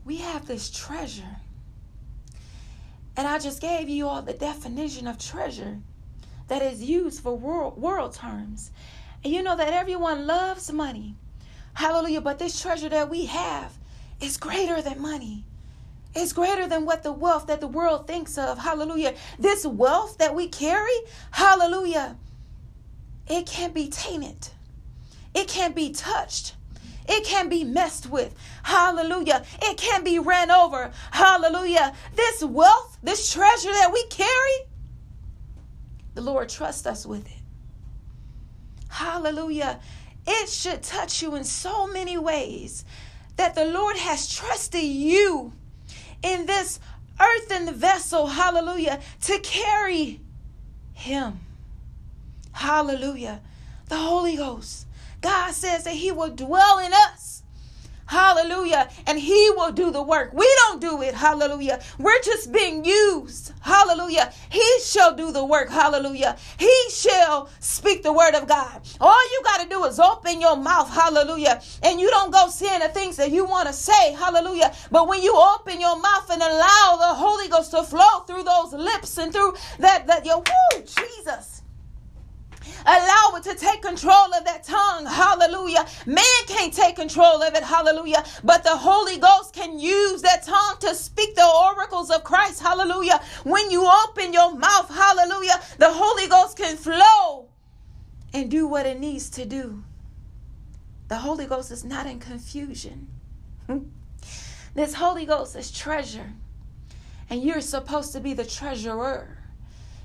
We 0.06 0.18
have 0.18 0.48
this 0.48 0.72
treasure. 0.72 1.38
And 3.16 3.28
I 3.28 3.38
just 3.38 3.62
gave 3.62 3.90
you 3.90 4.08
all 4.08 4.24
the 4.24 4.34
definition 4.34 5.06
of 5.06 5.20
treasure 5.20 5.78
that 6.48 6.64
is 6.64 6.82
used 6.82 7.22
for 7.22 7.38
world, 7.38 7.78
world 7.78 8.16
terms. 8.16 8.72
And 9.24 9.32
you 9.32 9.44
know 9.44 9.56
that 9.56 9.72
everyone 9.72 10.26
loves 10.26 10.72
money. 10.72 11.14
Hallelujah. 11.76 12.22
But 12.22 12.40
this 12.40 12.60
treasure 12.60 12.90
that 12.90 13.12
we 13.12 13.26
have 13.26 13.78
is 14.22 14.38
greater 14.38 14.82
than 14.82 15.02
money. 15.02 15.46
It's 16.14 16.34
greater 16.34 16.68
than 16.68 16.86
what 16.86 17.04
the 17.04 17.12
wealth 17.12 17.48
that 17.48 17.62
the 17.62 17.68
world 17.68 18.06
thinks 18.06 18.38
of. 18.38 18.60
Hallelujah. 18.60 19.16
This 19.40 19.66
wealth 19.66 20.18
that 20.18 20.36
we 20.36 20.48
carry, 20.48 20.96
hallelujah, 21.32 22.18
it 23.28 23.46
can't 23.46 23.74
be 23.74 23.90
tainted. 23.90 24.50
It 25.34 25.48
can't 25.48 25.76
be 25.76 25.92
touched. 25.92 26.56
It 27.08 27.24
can 27.24 27.50
be 27.50 27.64
messed 27.64 28.10
with. 28.10 28.36
Hallelujah. 28.64 29.44
It 29.62 29.78
can 29.78 30.04
be 30.04 30.20
ran 30.20 30.52
over. 30.52 30.92
Hallelujah. 31.12 31.94
This 32.16 32.44
wealth, 32.44 32.98
this 33.02 33.32
treasure 33.32 33.72
that 33.72 33.92
we 33.94 34.06
carry, 34.08 34.68
the 36.14 36.22
Lord 36.22 36.50
trusts 36.50 36.86
us 36.86 37.06
with 37.06 37.26
it. 37.26 37.42
Hallelujah. 38.90 39.80
It 40.28 40.50
should 40.50 40.84
touch 40.84 41.22
you 41.22 41.36
in 41.36 41.46
so 41.46 41.88
many 41.88 42.18
ways 42.18 42.84
that 43.38 43.56
the 43.56 43.66
Lord 43.66 43.98
has 43.98 44.34
trusted 44.34 44.84
you 44.84 45.54
in 46.22 46.46
this 46.46 46.80
earthen 47.20 47.74
vessel, 47.74 48.28
hallelujah, 48.28 49.00
to 49.22 49.40
carry 49.40 50.20
Him. 50.94 51.40
Hallelujah. 52.52 53.42
The 53.88 53.98
Holy 53.98 54.36
Ghost. 54.36 54.88
God 55.22 55.54
says 55.54 55.84
that 55.86 55.94
He 55.94 56.12
will 56.12 56.30
dwell 56.30 56.80
in 56.80 56.92
us. 56.94 57.31
Hallelujah. 58.12 58.90
And 59.08 59.18
he 59.18 59.52
will 59.52 59.72
do 59.72 59.90
the 59.90 60.04
work. 60.04 60.34
We 60.34 60.46
don't 60.66 60.82
do 60.82 61.02
it. 61.02 61.14
Hallelujah. 61.14 61.80
We're 61.98 62.22
just 62.22 62.52
being 62.52 62.84
used. 62.84 63.54
Hallelujah. 63.62 64.34
He 64.50 64.70
shall 64.84 65.16
do 65.16 65.32
the 65.32 65.46
work. 65.46 65.70
Hallelujah. 65.70 66.36
He 66.58 66.76
shall 66.90 67.48
speak 67.62 68.04
the 68.04 68.12
word 68.12 68.36
of 68.36 68.50
God. 68.50 68.82
All 69.00 69.32
you 69.32 69.42
got 69.46 69.64
to 69.64 69.70
do 69.70 69.86
is 69.86 69.98
open 69.98 70.42
your 70.42 70.58
mouth. 70.58 70.90
Hallelujah. 70.90 71.62
And 71.84 72.02
you 72.02 72.10
don't 72.10 72.34
go 72.34 72.50
saying 72.50 72.82
the 72.82 72.90
things 72.90 73.16
that 73.16 73.32
you 73.32 73.46
want 73.46 73.70
to 73.70 73.74
say. 73.74 74.12
Hallelujah. 74.12 74.74
But 74.92 75.08
when 75.08 75.22
you 75.22 75.34
open 75.34 75.80
your 75.80 75.98
mouth 75.98 76.30
and 76.30 76.42
allow 76.42 76.98
the 77.00 77.14
Holy 77.16 77.48
Ghost 77.48 77.72
to 77.72 77.82
flow 77.82 78.20
through 78.28 78.44
those 78.44 78.74
lips 78.74 79.18
and 79.20 79.32
through 79.32 79.54
that, 79.80 80.08
that 80.08 80.26
your, 80.26 80.40
woo, 80.40 80.82
Jesus. 80.82 81.61
Allow 82.86 83.34
it 83.36 83.44
to 83.44 83.56
take 83.56 83.82
control 83.82 84.34
of 84.34 84.46
that 84.46 84.64
tongue. 84.64 85.06
Hallelujah. 85.06 85.86
Man 86.06 86.42
can't 86.48 86.74
take 86.74 86.96
control 86.96 87.42
of 87.42 87.54
it. 87.54 87.64
Hallelujah. 87.64 88.24
But 88.44 88.64
the 88.64 88.76
Holy 88.76 89.18
Ghost 89.18 89.54
can 89.54 89.80
use 89.80 90.22
that 90.22 90.44
tongue 90.44 90.78
to 90.82 90.96
speak 90.96 91.36
the 91.36 91.48
oracles 91.48 92.10
of 92.10 92.24
Christ. 92.24 92.62
Hallelujah. 92.62 93.22
When 93.44 93.72
you 93.72 93.90
open 94.08 94.34
your 94.34 94.56
mouth, 94.56 94.90
hallelujah, 94.90 95.62
the 95.78 95.92
Holy 95.92 96.28
Ghost 96.28 96.58
can 96.58 96.78
flow 96.78 97.50
and 98.34 98.50
do 98.50 98.68
what 98.68 98.86
it 98.86 99.00
needs 99.00 99.30
to 99.32 99.46
do. 99.46 99.84
The 101.08 101.18
Holy 101.18 101.46
Ghost 101.46 101.72
is 101.72 101.84
not 101.84 102.08
in 102.08 102.20
confusion. 102.20 103.10
this 104.76 104.94
Holy 104.94 105.26
Ghost 105.26 105.56
is 105.56 105.72
treasure. 105.72 106.34
And 107.30 107.42
you're 107.44 107.62
supposed 107.62 108.14
to 108.14 108.20
be 108.20 108.34
the 108.34 108.46
treasurer. 108.46 109.41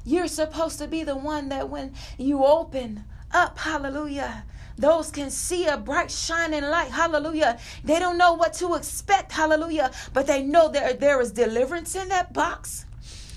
You're 0.06 0.28
supposed 0.28 0.78
to 0.78 0.86
be 0.86 1.02
the 1.02 1.16
one 1.16 1.48
that 1.48 1.68
when 1.68 1.92
you 2.16 2.44
open 2.44 3.02
up, 3.32 3.58
hallelujah, 3.58 4.44
those 4.78 5.10
can 5.10 5.30
see 5.30 5.66
a 5.66 5.76
bright 5.76 6.12
shining 6.12 6.62
light. 6.62 6.92
Hallelujah. 6.92 7.58
They 7.82 7.98
don't 7.98 8.16
know 8.16 8.34
what 8.34 8.52
to 8.54 8.74
expect. 8.74 9.32
Hallelujah. 9.32 9.90
But 10.12 10.28
they 10.28 10.44
know 10.44 10.68
that 10.68 11.00
there 11.00 11.20
is 11.20 11.32
deliverance 11.32 11.96
in 11.96 12.08
that 12.10 12.32
box. 12.32 12.84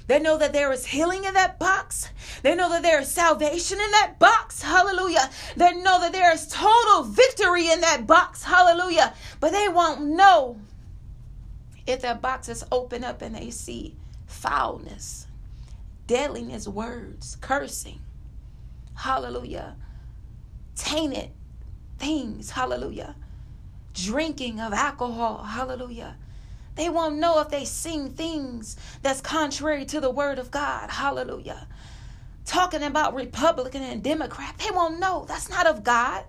They 0.05 0.19
know 0.19 0.37
that 0.37 0.53
there 0.53 0.71
is 0.71 0.85
healing 0.85 1.23
in 1.23 1.33
that 1.33 1.57
box. 1.57 2.09
They 2.43 2.53
know 2.53 2.69
that 2.69 2.83
there 2.83 2.99
is 2.99 3.09
salvation 3.09 3.79
in 3.79 3.91
that 3.91 4.19
box. 4.19 4.61
Hallelujah. 4.61 5.27
They 5.57 5.73
know 5.73 5.99
that 6.01 6.11
there 6.11 6.31
is 6.31 6.47
total 6.47 7.03
victory 7.03 7.71
in 7.71 7.81
that 7.81 8.05
box. 8.05 8.43
Hallelujah. 8.43 9.15
But 9.39 9.53
they 9.53 9.69
won't 9.69 10.01
know 10.01 10.59
if 11.87 12.01
that 12.01 12.21
box 12.21 12.47
is 12.47 12.63
open 12.71 13.03
up 13.03 13.23
and 13.23 13.35
they 13.35 13.49
see 13.49 13.95
foulness 14.27 15.25
deadliness 16.09 16.67
words, 16.67 17.37
cursing, 17.39 17.99
hallelujah, 18.95 19.75
tainted 20.75 21.29
things, 21.99 22.49
hallelujah, 22.49 23.15
drinking 23.93 24.59
of 24.59 24.73
alcohol, 24.73 25.43
hallelujah. 25.43 26.17
They 26.73 26.89
won't 26.89 27.17
know 27.17 27.39
if 27.41 27.49
they 27.49 27.63
sing 27.63 28.09
things 28.09 28.75
that's 29.03 29.21
contrary 29.21 29.85
to 29.85 30.01
the 30.01 30.09
word 30.09 30.39
of 30.39 30.49
God, 30.49 30.89
hallelujah. 30.89 31.67
Talking 32.43 32.81
about 32.81 33.13
Republican 33.13 33.83
and 33.83 34.01
Democrat, 34.01 34.55
they 34.57 34.71
won't 34.71 34.99
know. 34.99 35.25
That's 35.27 35.47
not 35.47 35.67
of 35.67 35.83
God. 35.83 36.23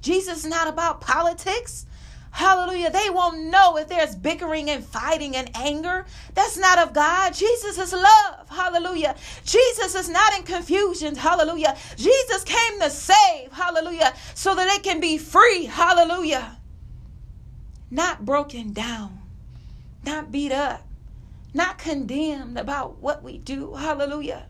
Jesus 0.00 0.38
is 0.38 0.50
not 0.50 0.66
about 0.66 1.00
politics. 1.00 1.86
Hallelujah. 2.32 2.90
They 2.90 3.10
won't 3.10 3.44
know 3.44 3.76
if 3.76 3.88
there's 3.88 4.16
bickering 4.16 4.70
and 4.70 4.82
fighting 4.82 5.36
and 5.36 5.50
anger. 5.54 6.06
That's 6.34 6.56
not 6.56 6.78
of 6.78 6.94
God. 6.94 7.34
Jesus 7.34 7.78
is 7.78 7.92
love. 7.92 8.48
Hallelujah. 8.48 9.14
Jesus 9.44 9.94
is 9.94 10.08
not 10.08 10.34
in 10.38 10.42
confusion. 10.42 11.14
Hallelujah. 11.14 11.76
Jesus 11.96 12.42
came 12.42 12.80
to 12.80 12.88
save. 12.88 13.52
Hallelujah. 13.52 14.14
So 14.34 14.54
that 14.54 14.66
they 14.66 14.82
can 14.82 14.98
be 14.98 15.18
free. 15.18 15.66
Hallelujah. 15.66 16.56
Not 17.90 18.24
broken 18.24 18.72
down, 18.72 19.18
not 20.02 20.32
beat 20.32 20.52
up, 20.52 20.86
not 21.52 21.76
condemned 21.76 22.58
about 22.58 22.96
what 22.98 23.22
we 23.22 23.36
do. 23.36 23.74
Hallelujah. 23.74 24.46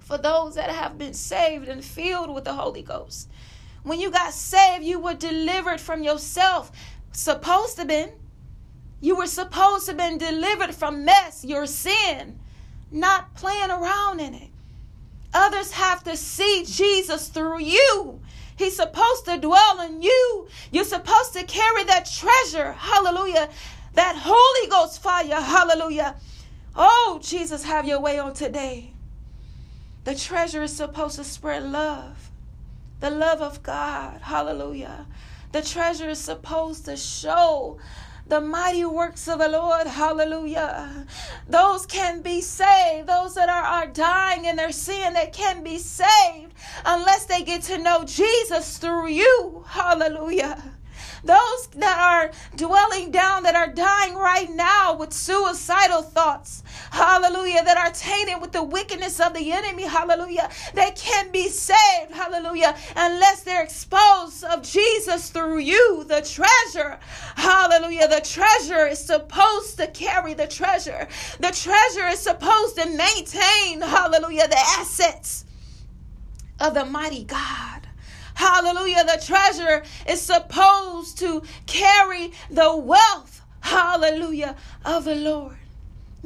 For 0.00 0.16
those 0.16 0.54
that 0.54 0.70
have 0.70 0.96
been 0.96 1.12
saved 1.12 1.68
and 1.68 1.84
filled 1.84 2.34
with 2.34 2.44
the 2.44 2.54
Holy 2.54 2.80
Ghost. 2.80 3.28
When 3.88 4.00
you 4.00 4.10
got 4.10 4.34
saved, 4.34 4.84
you 4.84 4.98
were 4.98 5.14
delivered 5.14 5.80
from 5.80 6.02
yourself. 6.02 6.70
Supposed 7.12 7.78
to 7.78 7.86
been. 7.86 8.10
You 9.00 9.16
were 9.16 9.26
supposed 9.26 9.86
to 9.86 9.94
been 9.94 10.18
delivered 10.18 10.74
from 10.74 11.06
mess, 11.06 11.42
your 11.42 11.64
sin, 11.64 12.38
not 12.90 13.34
playing 13.34 13.70
around 13.70 14.20
in 14.20 14.34
it. 14.34 14.50
Others 15.32 15.70
have 15.70 16.04
to 16.04 16.18
see 16.18 16.66
Jesus 16.66 17.28
through 17.28 17.60
you. 17.60 18.20
He's 18.58 18.76
supposed 18.76 19.24
to 19.24 19.38
dwell 19.38 19.80
in 19.80 20.02
you. 20.02 20.48
You're 20.70 20.84
supposed 20.84 21.32
to 21.32 21.44
carry 21.44 21.84
that 21.84 22.10
treasure. 22.10 22.72
Hallelujah. 22.72 23.48
That 23.94 24.16
Holy 24.18 24.68
Ghost 24.68 25.02
fire. 25.02 25.40
Hallelujah. 25.40 26.16
Oh, 26.76 27.20
Jesus, 27.22 27.64
have 27.64 27.86
your 27.86 28.00
way 28.00 28.18
on 28.18 28.34
today. 28.34 28.92
The 30.04 30.14
treasure 30.14 30.62
is 30.62 30.76
supposed 30.76 31.16
to 31.16 31.24
spread 31.24 31.62
love 31.62 32.27
the 33.00 33.10
love 33.10 33.40
of 33.40 33.62
God. 33.62 34.20
Hallelujah. 34.22 35.06
The 35.52 35.62
treasure 35.62 36.10
is 36.10 36.18
supposed 36.18 36.84
to 36.86 36.96
show 36.96 37.78
the 38.26 38.40
mighty 38.40 38.84
works 38.84 39.26
of 39.26 39.38
the 39.38 39.48
Lord. 39.48 39.86
Hallelujah. 39.86 41.06
Those 41.48 41.86
can 41.86 42.20
be 42.20 42.40
saved. 42.42 43.08
Those 43.08 43.34
that 43.34 43.48
are, 43.48 43.62
are 43.62 43.86
dying 43.86 44.44
in 44.44 44.56
their 44.56 44.72
sin, 44.72 45.14
they 45.14 45.28
can 45.28 45.62
be 45.62 45.78
saved 45.78 46.52
unless 46.84 47.24
they 47.24 47.42
get 47.42 47.62
to 47.62 47.78
know 47.78 48.04
Jesus 48.04 48.76
through 48.76 49.08
you. 49.08 49.64
Hallelujah. 49.66 50.77
Those 51.24 51.66
that 51.76 51.98
are 51.98 52.30
dwelling 52.56 53.10
down, 53.10 53.42
that 53.42 53.54
are 53.54 53.72
dying 53.72 54.14
right 54.14 54.50
now 54.50 54.94
with 54.94 55.12
suicidal 55.12 56.02
thoughts, 56.02 56.62
hallelujah, 56.90 57.64
that 57.64 57.76
are 57.76 57.90
tainted 57.90 58.40
with 58.40 58.52
the 58.52 58.62
wickedness 58.62 59.20
of 59.20 59.34
the 59.34 59.52
enemy, 59.52 59.84
hallelujah, 59.84 60.50
they 60.74 60.90
can't 60.92 61.32
be 61.32 61.48
saved, 61.48 62.12
hallelujah, 62.12 62.76
unless 62.96 63.42
they're 63.42 63.62
exposed 63.62 64.44
of 64.44 64.62
Jesus 64.62 65.30
through 65.30 65.58
you, 65.58 66.04
the 66.04 66.22
treasure, 66.22 66.98
hallelujah. 67.36 68.08
The 68.08 68.20
treasure 68.20 68.86
is 68.86 68.98
supposed 68.98 69.76
to 69.78 69.86
carry 69.88 70.34
the 70.34 70.46
treasure, 70.46 71.08
the 71.40 71.50
treasure 71.50 72.06
is 72.08 72.18
supposed 72.18 72.76
to 72.76 72.86
maintain, 72.86 73.80
hallelujah, 73.80 74.48
the 74.48 74.58
assets 74.58 75.44
of 76.60 76.74
the 76.74 76.84
mighty 76.84 77.24
God. 77.24 77.77
Hallelujah. 78.38 79.04
The 79.04 79.20
treasure 79.26 79.82
is 80.08 80.20
supposed 80.22 81.18
to 81.18 81.42
carry 81.66 82.30
the 82.48 82.76
wealth, 82.76 83.42
hallelujah, 83.58 84.54
of 84.84 85.06
the 85.06 85.16
Lord. 85.16 85.57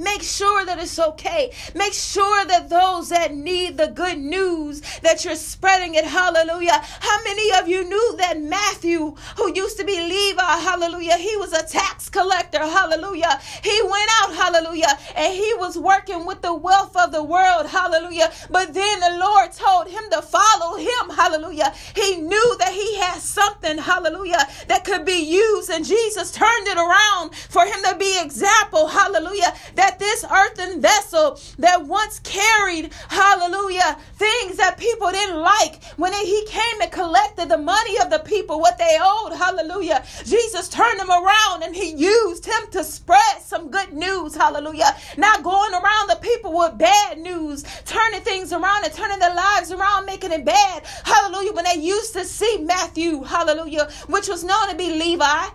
Make 0.03 0.23
sure 0.23 0.65
that 0.65 0.81
it's 0.81 0.99
okay. 0.99 1.53
Make 1.77 1.93
sure 1.93 2.45
that 2.47 2.69
those 2.69 3.11
that 3.11 3.35
need 3.35 3.77
the 3.77 3.87
good 3.87 4.19
news 4.19 4.81
that 5.03 5.25
you're 5.25 5.37
spreading 5.37 5.95
it, 5.95 6.05
hallelujah. 6.05 6.83
How 6.83 7.23
many 7.23 7.53
of 7.59 7.69
you 7.69 7.85
knew 7.85 8.17
that 8.17 8.41
Matthew, 8.41 9.15
who 9.37 9.55
used 9.55 9.79
to 9.79 9.85
be 9.85 9.97
Levi, 10.01 10.43
hallelujah, 10.43 11.17
he 11.19 11.37
was 11.37 11.53
a 11.53 11.65
tax 11.65 12.09
collector, 12.09 12.59
hallelujah. 12.59 13.41
He 13.63 13.81
went 13.83 14.11
out, 14.21 14.35
hallelujah, 14.35 14.99
and 15.15 15.33
he 15.33 15.55
was 15.55 15.79
working 15.79 16.27
with 16.27 16.43
the 16.43 16.55
wealth 16.55 16.97
of 16.97 17.13
the 17.13 17.23
world, 17.23 17.67
hallelujah. 17.67 18.33
But 18.51 18.75
then 18.75 19.01
the 19.01 19.19
Lord 19.21 19.53
told 19.53 19.87
him 19.87 20.03
to 20.11 20.21
follow 20.21 20.79
him, 20.79 21.11
hallelujah. 21.15 21.73
He 21.95 22.17
knew 22.17 22.57
that 22.59 22.73
he 22.73 22.97
had 22.99 23.21
something, 23.21 23.79
hallelujah, 23.79 24.49
that 24.67 24.85
could 24.85 25.05
be 25.05 25.23
used, 25.23 25.71
and 25.71 25.85
Jesus 25.85 26.33
turned 26.33 26.67
it 26.67 26.77
around 26.77 27.37
for 27.37 27.65
him 27.65 27.81
to 27.85 27.97
be 27.97 28.21
example, 28.21 28.89
hallelujah 28.89 29.55
that 29.75 29.92
this 29.99 30.25
earthen 30.25 30.81
vessel 30.81 31.39
that 31.59 31.87
once 31.87 32.19
carried, 32.21 32.93
hallelujah, 33.09 33.99
things 34.17 34.57
that 34.57 34.79
people 34.79 35.11
didn't 35.11 35.41
like, 35.41 35.83
when 35.97 36.13
he 36.13 36.45
came 36.47 36.81
and 36.81 36.91
collected 36.91 37.49
the 37.49 37.59
money 37.59 37.99
of 38.01 38.11
the 38.11 38.21
people, 38.21 38.61
what 38.61 38.79
they 38.79 38.99
owed, 39.01 39.33
hallelujah, 39.33 40.05
Jesus 40.25 40.69
turned 40.69 41.01
him 41.01 41.11
around 41.11 41.63
and 41.63 41.75
he 41.75 41.93
used 41.95 42.45
him 42.45 42.71
to 42.73 42.85
spread 42.85 43.41
some 43.41 43.71
good 43.71 43.93
news, 43.93 44.35
hallelujah. 44.35 44.97
Not 45.17 45.43
going 45.43 45.73
around 45.73 46.09
the 46.09 46.19
people 46.21 46.57
with 46.57 46.79
bad 46.79 47.19
news, 47.19 47.65
turning 47.85 48.21
things 48.21 48.53
around 48.53 48.85
and 48.85 48.93
turning 48.93 49.19
their 49.19 49.35
lives 49.35 49.73
around, 49.73 50.07
making 50.07 50.33
it 50.33 50.45
bad, 50.45 50.85
hallelujah. 51.05 51.53
When 51.53 51.65
they 51.65 51.81
used 51.81 52.13
to 52.15 52.25
see 52.25 52.59
Matthew, 52.59 53.23
hallelujah, 53.23 53.91
which 54.09 54.29
was 54.29 54.45
known 54.45 54.69
to 54.69 54.77
be 54.77 54.91
Levi, 54.91 55.47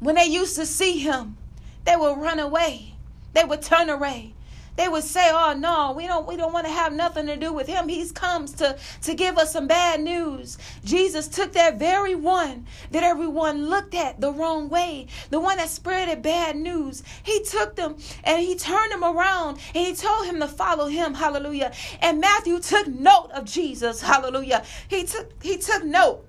when 0.00 0.16
they 0.16 0.26
used 0.26 0.56
to 0.56 0.66
see 0.66 0.98
him, 0.98 1.36
they 1.84 1.96
would 1.96 2.18
run 2.18 2.38
away. 2.38 2.93
They 3.34 3.44
would 3.44 3.62
turn 3.62 3.90
away. 3.90 4.34
They 4.76 4.88
would 4.88 5.04
say, 5.04 5.30
"Oh 5.32 5.52
no, 5.52 5.92
we 5.92 6.06
don't 6.06 6.26
we 6.26 6.36
don't 6.36 6.52
want 6.52 6.66
to 6.66 6.72
have 6.72 6.92
nothing 6.92 7.26
to 7.26 7.36
do 7.36 7.52
with 7.52 7.68
him. 7.68 7.88
He 7.88 8.08
comes 8.10 8.52
to 8.54 8.76
to 9.02 9.14
give 9.14 9.38
us 9.38 9.52
some 9.52 9.68
bad 9.68 10.00
news." 10.00 10.58
Jesus 10.84 11.28
took 11.28 11.52
that 11.52 11.78
very 11.78 12.16
one 12.16 12.66
that 12.90 13.04
everyone 13.04 13.66
looked 13.68 13.94
at 13.94 14.20
the 14.20 14.32
wrong 14.32 14.68
way, 14.68 15.06
the 15.30 15.38
one 15.38 15.58
that 15.58 15.68
spread 15.68 16.22
bad 16.22 16.56
news. 16.56 17.04
He 17.22 17.44
took 17.44 17.76
them 17.76 17.96
and 18.24 18.42
he 18.42 18.56
turned 18.56 18.90
them 18.90 19.04
around 19.04 19.58
and 19.74 19.86
he 19.86 19.94
told 19.94 20.26
him 20.26 20.40
to 20.40 20.48
follow 20.48 20.86
him. 20.86 21.14
Hallelujah. 21.14 21.72
And 22.00 22.20
Matthew 22.20 22.58
took 22.58 22.88
note 22.88 23.30
of 23.32 23.44
Jesus. 23.44 24.00
Hallelujah. 24.00 24.64
He 24.88 25.04
took 25.04 25.40
he 25.40 25.56
took 25.56 25.84
note 25.84 26.26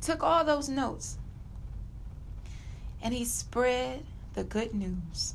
took 0.00 0.22
all 0.22 0.42
those 0.42 0.70
notes 0.70 1.18
and 3.02 3.12
he 3.12 3.26
spread 3.26 4.04
the 4.38 4.44
good 4.44 4.72
news. 4.72 5.34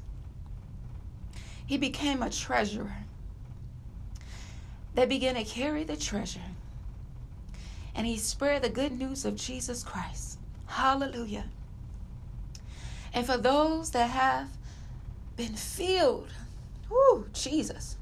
He 1.66 1.78
became 1.78 2.24
a 2.24 2.30
treasurer 2.30 2.96
They 4.96 5.06
began 5.06 5.36
to 5.36 5.44
carry 5.44 5.84
the 5.84 5.98
treasure. 5.98 6.40
And 7.96 8.08
he 8.08 8.18
spread 8.18 8.62
the 8.64 8.70
good 8.70 8.94
news 8.94 9.26
of 9.26 9.36
Jesus 9.36 9.84
Christ. 9.84 10.40
Hallelujah. 10.68 11.46
And 13.14 13.26
for 13.26 13.38
those 13.38 13.92
that 13.92 14.10
have 14.10 14.50
been 15.36 15.56
filled, 15.56 16.30
whoo, 16.90 17.28
Jesus, 17.34 17.98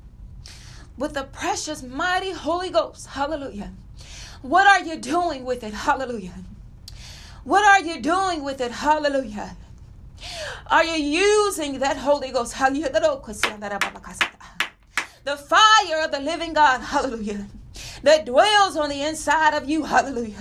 with 0.97 1.13
the 1.13 1.23
precious, 1.23 1.81
mighty 1.83 2.31
Holy 2.31 2.69
Ghost, 2.69 3.07
hallelujah. 3.07 3.71
What 4.41 4.67
are 4.67 4.85
you 4.85 4.97
doing 4.97 5.45
with 5.45 5.63
it? 5.63 5.73
Hallelujah. 5.73 6.35
What 7.43 7.63
are 7.65 7.85
you 7.85 8.01
doing 8.01 8.43
with 8.43 8.61
it? 8.61 8.71
Hallelujah. 8.71 9.57
Are 10.69 10.83
you 10.83 10.95
using 10.95 11.79
that 11.79 11.97
Holy 11.97 12.31
Ghost? 12.31 12.57
The 15.23 15.37
fire 15.37 16.03
of 16.03 16.11
the 16.11 16.19
living 16.19 16.53
God, 16.53 16.81
hallelujah, 16.81 17.47
that 18.03 18.25
dwells 18.25 18.75
on 18.77 18.89
the 18.89 19.01
inside 19.03 19.53
of 19.53 19.69
you, 19.69 19.83
hallelujah. 19.83 20.35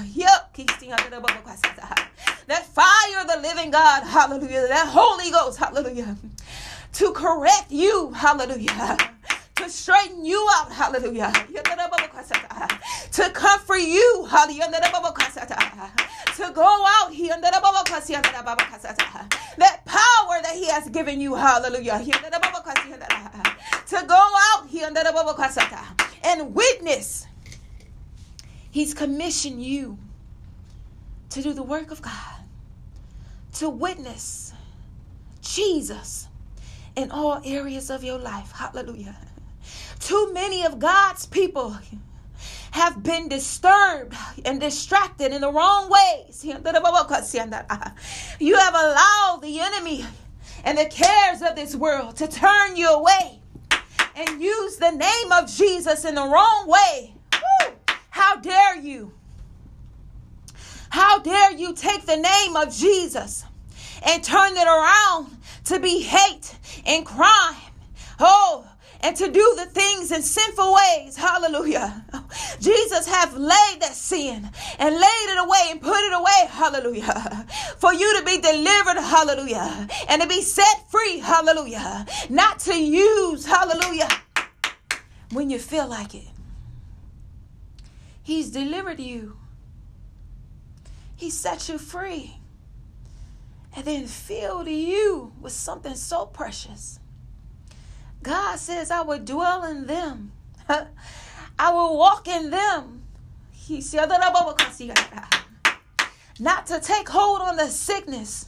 That 2.46 2.66
fire 2.66 3.20
of 3.20 3.26
the 3.28 3.38
living 3.42 3.70
God, 3.70 4.02
hallelujah. 4.04 4.68
That 4.68 4.88
Holy 4.88 5.30
Ghost, 5.30 5.58
hallelujah. 5.58 6.16
To 6.94 7.12
correct 7.12 7.70
you, 7.70 8.12
hallelujah 8.12 8.96
straighten 9.70 10.24
you 10.24 10.48
out. 10.56 10.72
Hallelujah. 10.72 11.32
To 13.12 13.30
comfort 13.30 13.78
you. 13.78 14.26
Hallelujah. 14.28 14.70
To 16.36 16.52
go 16.54 16.84
out. 16.86 17.12
Here, 17.12 17.36
that 17.40 17.52
power 19.84 20.42
that 20.42 20.54
He 20.54 20.68
has 20.68 20.88
given 20.88 21.20
you. 21.20 21.34
Hallelujah. 21.34 22.02
To 23.86 24.04
go 24.06 24.28
out 24.54 24.68
here 24.68 24.90
and 26.24 26.54
witness. 26.54 27.26
He's 28.70 28.94
commissioned 28.94 29.62
you 29.62 29.98
to 31.30 31.42
do 31.42 31.52
the 31.52 31.62
work 31.62 31.90
of 31.90 32.02
God, 32.02 32.44
to 33.54 33.68
witness 33.68 34.52
Jesus 35.42 36.28
in 36.94 37.10
all 37.10 37.40
areas 37.44 37.90
of 37.90 38.04
your 38.04 38.18
life. 38.18 38.52
Hallelujah. 38.52 39.16
Too 40.10 40.32
many 40.32 40.66
of 40.66 40.80
God's 40.80 41.24
people 41.26 41.78
have 42.72 43.00
been 43.00 43.28
disturbed 43.28 44.12
and 44.44 44.60
distracted 44.60 45.32
in 45.32 45.40
the 45.40 45.52
wrong 45.52 45.88
ways. 45.88 46.44
You 46.44 46.54
have 46.54 46.66
allowed 48.74 49.38
the 49.40 49.60
enemy 49.60 50.04
and 50.64 50.76
the 50.76 50.86
cares 50.86 51.42
of 51.42 51.54
this 51.54 51.76
world 51.76 52.16
to 52.16 52.26
turn 52.26 52.74
you 52.74 52.88
away 52.88 53.38
and 54.16 54.42
use 54.42 54.78
the 54.78 54.90
name 54.90 55.30
of 55.30 55.48
Jesus 55.48 56.04
in 56.04 56.16
the 56.16 56.26
wrong 56.26 56.64
way. 56.66 57.14
How 58.10 58.34
dare 58.34 58.78
you? 58.78 59.12
How 60.88 61.20
dare 61.20 61.52
you 61.52 61.72
take 61.72 62.04
the 62.04 62.16
name 62.16 62.56
of 62.56 62.74
Jesus 62.74 63.44
and 64.02 64.24
turn 64.24 64.56
it 64.56 64.66
around 64.66 65.36
to 65.66 65.78
be 65.78 66.02
hate 66.02 66.56
and 66.84 67.06
crime? 67.06 67.54
Oh, 68.18 68.66
and 69.02 69.16
to 69.16 69.30
do 69.30 69.54
the 69.56 69.66
things 69.66 70.12
in 70.12 70.22
sinful 70.22 70.74
ways. 70.74 71.16
Hallelujah. 71.16 72.04
Jesus 72.60 73.06
have 73.08 73.34
laid 73.34 73.78
that 73.80 73.94
sin 73.94 74.50
and 74.78 74.94
laid 74.94 75.26
it 75.28 75.44
away 75.44 75.68
and 75.70 75.80
put 75.80 75.98
it 75.98 76.12
away. 76.12 76.48
Hallelujah. 76.48 77.46
For 77.78 77.94
you 77.94 78.18
to 78.18 78.24
be 78.24 78.38
delivered. 78.38 79.00
Hallelujah. 79.00 79.88
And 80.08 80.22
to 80.22 80.28
be 80.28 80.42
set 80.42 80.90
free. 80.90 81.18
Hallelujah. 81.18 82.06
Not 82.28 82.58
to 82.60 82.74
use. 82.74 83.46
Hallelujah. 83.46 84.08
When 85.32 85.48
you 85.48 85.58
feel 85.58 85.88
like 85.88 86.14
it. 86.14 86.28
He's 88.22 88.50
delivered 88.50 89.00
you. 89.00 89.36
He 91.16 91.30
set 91.30 91.68
you 91.68 91.78
free. 91.78 92.36
And 93.74 93.84
then 93.84 94.06
filled 94.06 94.68
you 94.68 95.32
with 95.40 95.52
something 95.52 95.94
so 95.94 96.26
precious 96.26 96.98
God 98.22 98.58
says, 98.58 98.90
I 98.90 99.02
will 99.02 99.18
dwell 99.18 99.64
in 99.64 99.86
them. 99.86 100.32
I 100.68 101.72
will 101.72 101.96
walk 101.96 102.28
in 102.28 102.50
them. 102.50 103.02
He 103.52 103.80
said, 103.80 104.08
not 106.40 106.66
to 106.66 106.80
take 106.80 107.08
hold 107.08 107.40
on 107.40 107.56
the 107.56 107.68
sickness, 107.68 108.46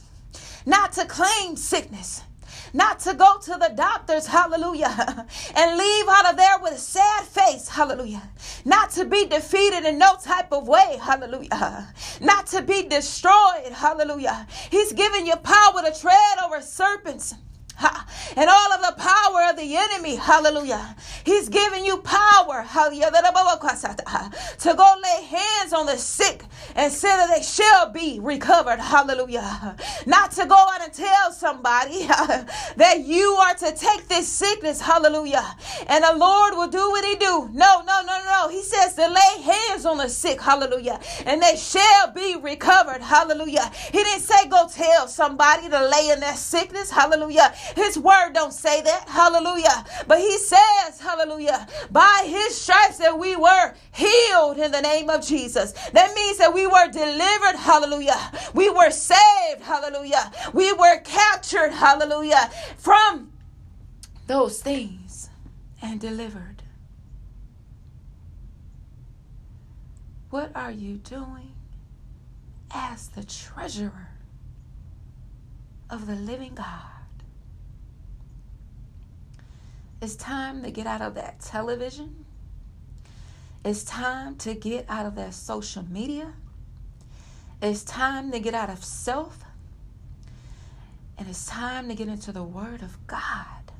not 0.65 0.91
to 0.93 1.05
claim 1.05 1.55
sickness, 1.55 2.21
not 2.73 2.99
to 3.01 3.13
go 3.13 3.37
to 3.37 3.51
the 3.51 3.73
doctors, 3.75 4.27
hallelujah, 4.27 4.87
and 5.55 5.77
leave 5.77 6.05
out 6.07 6.31
of 6.31 6.37
there 6.37 6.59
with 6.61 6.73
a 6.73 6.77
sad 6.77 7.23
face, 7.23 7.67
hallelujah, 7.67 8.21
not 8.65 8.91
to 8.91 9.05
be 9.05 9.25
defeated 9.25 9.85
in 9.85 9.97
no 9.97 10.15
type 10.21 10.51
of 10.51 10.67
way, 10.67 10.97
hallelujah, 11.01 11.93
not 12.21 12.47
to 12.47 12.61
be 12.61 12.83
destroyed, 12.83 13.71
hallelujah. 13.71 14.47
He's 14.69 14.93
given 14.93 15.25
you 15.25 15.35
power 15.35 15.81
to 15.83 15.99
tread 15.99 16.37
over 16.43 16.61
serpents 16.61 17.35
and 18.35 18.49
all 18.49 18.73
of 18.73 18.81
the 18.81 18.95
power 18.97 19.49
of 19.49 19.57
the 19.57 19.75
enemy. 19.75 20.15
Hallelujah. 20.15 20.95
He's 21.25 21.49
giving 21.49 21.85
you 21.85 21.97
power. 21.97 22.65
To 24.59 24.73
go 24.75 24.95
lay 25.03 25.23
hands 25.25 25.73
on 25.73 25.85
the 25.85 25.97
sick 25.97 26.45
and 26.75 26.91
that 26.91 27.35
they 27.35 27.43
shall 27.43 27.91
be 27.91 28.19
recovered. 28.19 28.79
Hallelujah. 28.79 29.75
Not 30.05 30.31
to 30.31 30.45
go 30.45 30.55
out 30.55 30.81
and 30.81 30.93
tell 30.93 31.31
somebody 31.31 32.05
that 32.77 33.01
you 33.05 33.33
are 33.41 33.53
to 33.55 33.71
take 33.73 34.07
this 34.07 34.27
sickness. 34.27 34.81
Hallelujah. 34.81 35.55
And 35.87 36.03
the 36.03 36.15
Lord 36.15 36.55
will 36.55 36.67
do 36.67 36.89
what 36.89 37.05
he 37.05 37.15
do. 37.15 37.49
No, 37.53 37.81
no, 37.85 38.01
no, 38.05 38.19
no. 38.25 38.49
He 38.49 38.61
says 38.63 38.95
to 38.95 39.07
lay 39.07 39.41
hands 39.43 39.85
on 39.85 39.97
the 39.97 40.09
sick. 40.09 40.41
Hallelujah. 40.41 40.99
And 41.25 41.41
they 41.41 41.55
shall 41.55 42.11
be 42.11 42.35
recovered. 42.37 43.01
Hallelujah. 43.01 43.71
He 43.91 43.97
didn't 44.03 44.23
say 44.23 44.47
go 44.47 44.67
tell 44.67 45.07
somebody 45.07 45.69
to 45.69 45.87
lay 45.87 46.09
in 46.09 46.19
their 46.19 46.35
sickness. 46.35 46.89
Hallelujah. 46.91 47.53
His 47.75 47.97
word 47.97 48.33
don't 48.33 48.53
say 48.53 48.81
that. 48.81 49.07
Hallelujah. 49.07 49.85
But 50.07 50.19
he 50.19 50.37
says, 50.37 50.99
hallelujah, 50.99 51.67
by 51.91 52.23
his 52.27 52.59
stripes 52.59 52.97
that 52.97 53.17
we 53.17 53.35
were 53.35 53.73
healed 53.93 54.57
in 54.57 54.71
the 54.71 54.81
name 54.81 55.09
of 55.09 55.25
Jesus. 55.25 55.73
That 55.91 56.13
means 56.15 56.37
that 56.37 56.53
we 56.53 56.62
were 56.67 56.91
delivered. 56.91 57.57
Hallelujah. 57.57 58.31
We 58.53 58.69
were 58.69 58.91
saved. 58.91 59.61
Hallelujah. 59.61 60.31
We 60.53 60.73
were 60.73 60.99
captured. 61.01 61.71
Hallelujah. 61.71 62.49
From 62.77 63.31
those 64.27 64.61
things 64.61 65.29
and 65.81 65.99
delivered. 65.99 66.63
What 70.29 70.51
are 70.55 70.71
you 70.71 70.97
doing 70.97 71.53
as 72.71 73.09
the 73.09 73.23
treasurer 73.23 74.09
of 75.89 76.07
the 76.07 76.15
living 76.15 76.55
God? 76.55 76.67
It's 80.01 80.15
time 80.15 80.63
to 80.63 80.71
get 80.71 80.87
out 80.87 81.01
of 81.01 81.15
that 81.15 81.39
television. 81.39 82.25
It's 83.63 83.83
time 83.83 84.35
to 84.37 84.53
get 84.53 84.85
out 84.89 85.05
of 85.05 85.15
that 85.15 85.33
social 85.33 85.83
media. 85.83 86.33
It's 87.63 87.81
time 87.81 88.29
to 88.33 88.41
get 88.41 88.53
out 88.53 88.69
of 88.69 88.83
self. 88.83 89.39
And 91.17 91.29
it's 91.29 91.45
time 91.45 91.87
to 91.87 91.95
get 91.95 92.09
into 92.09 92.33
the 92.33 92.43
Word 92.43 92.81
of 92.81 93.07
God. 93.07 93.71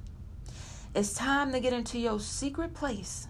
It's 0.96 1.14
time 1.14 1.52
to 1.52 1.60
get 1.60 1.74
into 1.74 2.00
your 2.00 2.22
secret 2.22 2.74
place. 2.74 3.28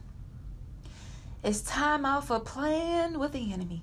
It's 1.44 1.62
time 1.62 2.06
out 2.06 2.28
for 2.28 2.40
playing 2.40 3.18
with 3.18 3.32
the 3.32 3.52
enemy. 3.52 3.82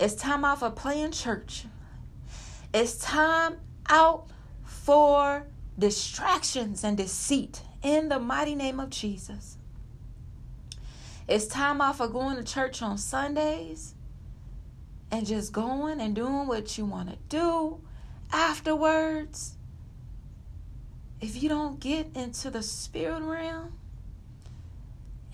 It's 0.00 0.16
time 0.16 0.44
out 0.44 0.58
for 0.58 0.70
playing 0.70 1.12
church. 1.12 1.66
It's 2.74 2.98
time 2.98 3.58
out 3.88 4.26
for 4.64 5.46
distractions 5.78 6.82
and 6.82 6.96
deceit 6.96 7.62
in 7.84 8.08
the 8.08 8.18
mighty 8.18 8.56
name 8.56 8.80
of 8.80 8.90
Jesus. 8.90 9.58
It's 11.28 11.46
time 11.46 11.80
off 11.80 11.98
for 11.98 12.08
going 12.08 12.36
to 12.36 12.42
church 12.42 12.82
on 12.82 12.98
Sundays 12.98 13.94
and 15.10 15.26
just 15.26 15.52
going 15.52 16.00
and 16.00 16.14
doing 16.14 16.46
what 16.46 16.76
you 16.76 16.84
want 16.84 17.10
to 17.10 17.16
do 17.28 17.80
afterwards. 18.32 19.54
If 21.20 21.42
you 21.42 21.48
don't 21.48 21.80
get 21.80 22.08
into 22.14 22.50
the 22.50 22.62
spirit 22.62 23.22
realm 23.22 23.72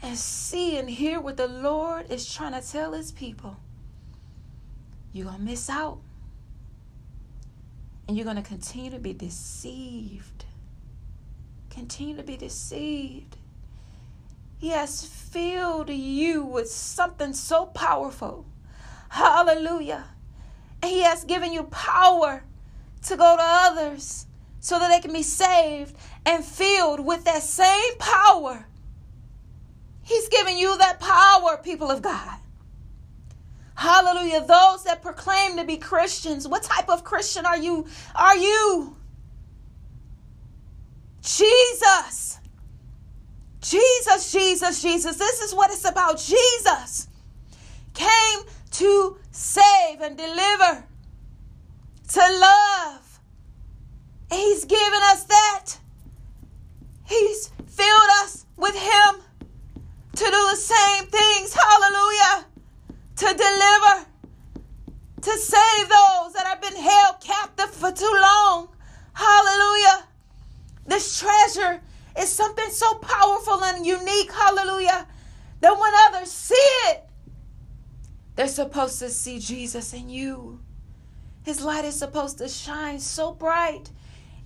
and 0.02 0.16
see 0.16 0.78
and 0.78 0.88
hear 0.88 1.20
what 1.20 1.36
the 1.36 1.48
Lord 1.48 2.10
is 2.10 2.32
trying 2.32 2.60
to 2.60 2.66
tell 2.66 2.92
his 2.92 3.12
people, 3.12 3.56
you're 5.12 5.26
going 5.26 5.38
to 5.38 5.42
miss 5.42 5.68
out. 5.68 5.98
And 8.06 8.16
you're 8.16 8.24
going 8.24 8.36
to 8.36 8.42
continue 8.42 8.90
to 8.90 8.98
be 8.98 9.12
deceived 9.12 10.44
continue 11.74 12.16
to 12.16 12.22
be 12.22 12.36
deceived. 12.36 13.36
He 14.58 14.68
has 14.68 15.04
filled 15.04 15.90
you 15.90 16.44
with 16.44 16.70
something 16.70 17.32
so 17.32 17.66
powerful. 17.66 18.46
Hallelujah. 19.08 20.04
And 20.82 20.90
He 20.90 21.02
has 21.02 21.24
given 21.24 21.52
you 21.52 21.64
power 21.64 22.44
to 23.02 23.16
go 23.16 23.36
to 23.36 23.42
others 23.42 24.26
so 24.60 24.78
that 24.78 24.88
they 24.88 25.00
can 25.00 25.12
be 25.12 25.22
saved 25.22 25.94
and 26.24 26.44
filled 26.44 27.00
with 27.00 27.24
that 27.24 27.42
same 27.42 27.96
power. 27.98 28.66
He's 30.02 30.28
given 30.28 30.58
you 30.58 30.76
that 30.78 31.00
power, 31.00 31.58
people 31.62 31.90
of 31.90 32.02
God. 32.02 32.38
Hallelujah. 33.74 34.40
Those 34.40 34.84
that 34.84 35.02
proclaim 35.02 35.56
to 35.56 35.64
be 35.64 35.76
Christians, 35.76 36.46
what 36.46 36.62
type 36.62 36.88
of 36.88 37.04
Christian 37.04 37.44
are 37.44 37.56
you? 37.56 37.86
Are 38.14 38.36
you? 38.36 38.96
Jesus. 41.22 42.38
Jesus, 43.60 44.30
Jesus, 44.30 44.82
Jesus. 44.82 45.16
This 45.16 45.40
is 45.40 45.54
what 45.54 45.70
it's 45.70 45.88
about. 45.88 46.18
Jesus 46.18 47.08
came 47.94 48.40
to 48.74 49.16
save 49.30 50.00
and 50.00 50.16
deliver, 50.16 50.84
to 52.08 52.20
love. 52.40 53.20
He's 54.32 54.64
given 54.64 55.00
us 55.12 55.24
that. 55.24 55.78
He's 57.06 57.52
filled 57.68 58.10
us 58.22 58.46
with 58.56 58.74
Him 58.74 59.22
to 60.16 60.24
do 60.24 60.30
the 60.30 60.56
same 60.56 61.06
things. 61.06 61.54
Hallelujah. 61.54 62.46
To 63.16 63.26
deliver, 63.26 64.06
to 65.22 65.30
save 65.38 65.88
those 65.88 66.32
that 66.32 66.44
have 66.46 66.60
been 66.60 66.76
held 66.76 67.20
captive 67.20 67.70
for 67.70 67.92
too 67.92 68.12
long. 68.20 68.68
Hallelujah. 69.12 70.08
This 70.86 71.20
treasure 71.20 71.80
is 72.18 72.28
something 72.28 72.70
so 72.70 72.94
powerful 72.94 73.62
and 73.62 73.86
unique. 73.86 74.32
Hallelujah. 74.32 75.06
That 75.60 75.78
when 75.78 75.92
others 76.08 76.32
see 76.32 76.54
it, 76.88 77.04
they're 78.36 78.48
supposed 78.48 78.98
to 78.98 79.10
see 79.10 79.38
Jesus 79.38 79.92
in 79.92 80.08
you. 80.08 80.60
His 81.44 81.62
light 81.62 81.84
is 81.84 81.98
supposed 81.98 82.38
to 82.38 82.48
shine 82.48 82.98
so 82.98 83.32
bright, 83.32 83.90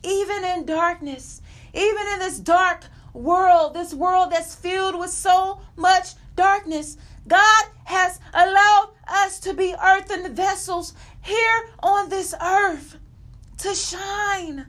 even 0.02 0.44
in 0.44 0.66
darkness, 0.66 1.40
even 1.72 2.06
in 2.14 2.18
this 2.18 2.38
dark 2.38 2.84
world, 3.14 3.74
this 3.74 3.94
world 3.94 4.32
that's 4.32 4.54
filled 4.54 4.98
with 4.98 5.10
so 5.10 5.60
much 5.76 6.14
darkness. 6.36 6.96
God 7.26 7.64
has 7.84 8.20
allowed 8.34 8.90
us 9.06 9.38
to 9.40 9.54
be 9.54 9.74
earthen 9.82 10.34
vessels 10.34 10.94
here 11.22 11.70
on 11.82 12.08
this 12.08 12.34
earth 12.42 12.98
to 13.58 13.74
shine. 13.74 14.66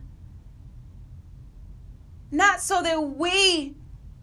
Not 2.32 2.62
so 2.62 2.82
that 2.84 3.01
we 3.01 3.75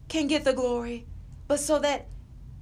can 0.07 0.27
get 0.27 0.45
the 0.45 0.53
glory, 0.53 1.05
but 1.47 1.59
so 1.59 1.79
that 1.79 2.07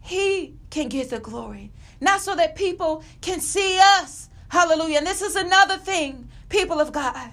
He 0.05 0.53
can 0.69 0.87
get 0.87 1.09
the 1.09 1.19
glory. 1.19 1.71
Not 1.99 2.21
so 2.21 2.35
that 2.35 2.55
people 2.55 3.03
can 3.21 3.39
see 3.39 3.79
us. 3.79 4.29
Hallelujah. 4.49 4.99
And 4.99 5.07
this 5.07 5.23
is 5.23 5.35
another 5.35 5.77
thing, 5.77 6.29
people 6.47 6.79
of 6.79 6.91
God. 6.91 7.31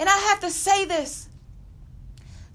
And 0.00 0.08
I 0.08 0.18
have 0.30 0.40
to 0.40 0.50
say 0.50 0.84
this 0.84 1.28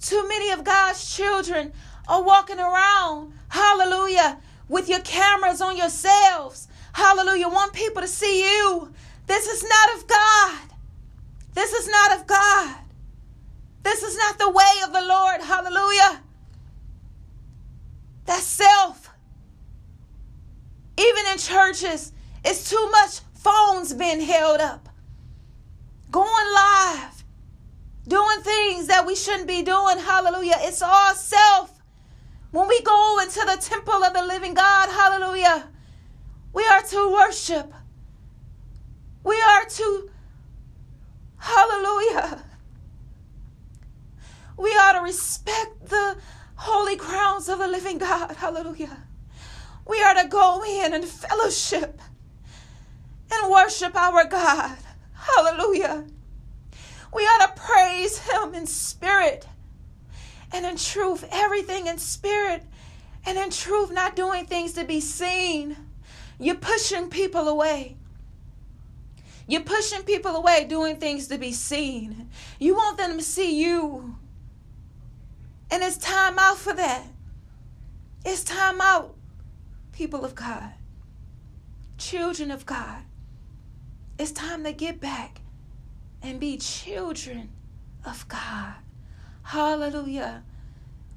too 0.01 0.27
many 0.27 0.51
of 0.51 0.65
God's 0.65 1.15
children 1.15 1.71
are 2.09 2.21
walking 2.21 2.59
around, 2.59 3.33
hallelujah, 3.47 4.37
with 4.67 4.89
your 4.89 4.99
cameras 4.99 5.61
on 5.61 5.77
yourselves. 5.77 6.67
Hallelujah. 6.91 7.47
Want 7.47 7.71
people 7.71 8.01
to 8.01 8.07
see 8.07 8.43
you. 8.43 8.91
This 9.27 9.47
is 9.47 9.63
not 9.63 9.95
of 9.95 10.07
God. 10.07 10.59
This 11.53 11.71
is 11.71 11.87
not 11.87 12.19
of 12.19 12.27
God. 12.27 12.75
This 13.83 14.03
is 14.03 14.17
not 14.17 14.37
the 14.39 14.49
way 14.49 14.81
of 14.85 14.91
the 14.91 15.01
Lord. 15.01 15.41
Hallelujah. 15.41 16.21
That's 18.25 18.43
self. 18.43 19.09
Even 20.97 21.25
in 21.31 21.37
churches, 21.37 22.11
it's 22.43 22.69
too 22.69 22.89
much 22.91 23.19
phones 23.35 23.93
being 23.93 24.21
held 24.21 24.59
up. 24.59 24.89
Going 26.09 26.53
live 26.53 27.17
doing 28.07 28.39
things 28.39 28.87
that 28.87 29.05
we 29.05 29.15
shouldn't 29.15 29.47
be 29.47 29.61
doing. 29.61 29.99
Hallelujah. 29.99 30.55
It's 30.59 30.81
all 30.81 31.13
self. 31.13 31.73
When 32.51 32.67
we 32.67 32.81
go 32.81 33.19
into 33.21 33.41
the 33.41 33.57
temple 33.61 34.03
of 34.03 34.13
the 34.13 34.25
living 34.25 34.53
God, 34.53 34.89
hallelujah, 34.89 35.67
we 36.53 36.65
are 36.65 36.81
to 36.81 37.11
worship. 37.11 37.73
We 39.23 39.35
are 39.35 39.65
to, 39.65 40.09
hallelujah, 41.37 42.45
we 44.57 44.73
are 44.73 44.93
to 44.93 45.01
respect 45.01 45.89
the 45.89 46.17
holy 46.55 46.95
crowns 46.95 47.49
of 47.49 47.59
the 47.59 47.67
living 47.67 47.97
God. 47.97 48.37
Hallelujah. 48.37 49.06
We 49.87 50.01
are 50.01 50.15
to 50.15 50.27
go 50.27 50.63
in 50.65 50.93
and 50.93 51.05
fellowship 51.05 52.01
and 53.31 53.51
worship 53.51 53.95
our 53.95 54.25
God. 54.25 54.77
Hallelujah. 55.13 56.05
We 57.13 57.23
ought 57.23 57.55
to 57.55 57.61
praise 57.61 58.17
Him 58.19 58.53
in 58.53 58.65
spirit 58.65 59.47
and 60.51 60.65
in 60.65 60.77
truth. 60.77 61.25
Everything 61.31 61.87
in 61.87 61.97
spirit 61.97 62.63
and 63.25 63.37
in 63.37 63.49
truth, 63.49 63.91
not 63.91 64.15
doing 64.15 64.45
things 64.45 64.73
to 64.73 64.83
be 64.83 64.99
seen. 64.99 65.75
You're 66.39 66.55
pushing 66.55 67.09
people 67.09 67.47
away. 67.47 67.97
You're 69.47 69.61
pushing 69.61 70.03
people 70.03 70.35
away, 70.35 70.65
doing 70.65 70.97
things 70.97 71.27
to 71.27 71.37
be 71.37 71.53
seen. 71.53 72.29
You 72.59 72.75
want 72.75 72.97
them 72.97 73.17
to 73.17 73.23
see 73.23 73.61
you. 73.61 74.17
And 75.71 75.83
it's 75.83 75.97
time 75.97 76.37
out 76.37 76.57
for 76.57 76.73
that. 76.73 77.03
It's 78.25 78.43
time 78.43 78.81
out, 78.81 79.15
people 79.97 80.23
of 80.23 80.35
God, 80.35 80.73
children 81.97 82.51
of 82.51 82.67
God. 82.67 83.01
It's 84.19 84.31
time 84.31 84.63
to 84.63 84.71
get 84.71 84.99
back 84.99 85.41
and 86.21 86.39
be 86.39 86.57
children 86.57 87.49
of 88.05 88.27
God. 88.27 88.75
Hallelujah. 89.41 90.43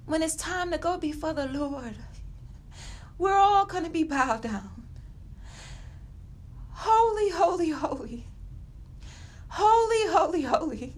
When 0.06 0.22
it's 0.22 0.34
time 0.34 0.70
to 0.70 0.78
go 0.78 0.96
before 0.96 1.34
the 1.34 1.44
Lord, 1.46 1.94
we're 3.18 3.36
all 3.36 3.66
going 3.66 3.84
to 3.84 3.90
be 3.90 4.02
bowed 4.02 4.40
down. 4.40 4.70
Holy, 6.70 7.28
holy, 7.28 7.68
holy. 7.68 8.24
Holy, 9.48 10.10
holy, 10.10 10.42
holy. 10.42 10.94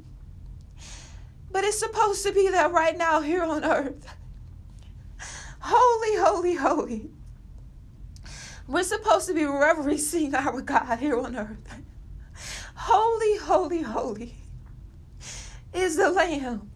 But 1.51 1.65
it's 1.65 1.81
supposed 1.81 2.25
to 2.27 2.33
be 2.33 2.49
that 2.49 2.71
right 2.71 2.97
now 2.97 3.23
here 3.23 3.43
on 3.43 3.65
earth. 3.65 4.07
Holy, 5.59 6.17
holy, 6.17 6.55
holy. 6.55 7.11
We're 8.67 8.85
supposed 8.85 9.27
to 9.29 9.35
be 9.35 9.45
reverencing 9.45 10.35
our 10.35 10.61
God 10.61 10.99
here 10.99 11.19
on 11.19 11.37
earth. 11.37 11.81
Holy, 12.75 13.37
holy, 13.39 13.83
holy 13.83 14.35
is 15.73 15.97
the 15.97 16.11
Lamb. 16.11 16.71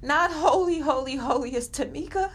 Not 0.00 0.32
holy, 0.32 0.80
holy, 0.80 1.16
holy 1.16 1.54
is 1.54 1.68
Tamika. 1.68 2.30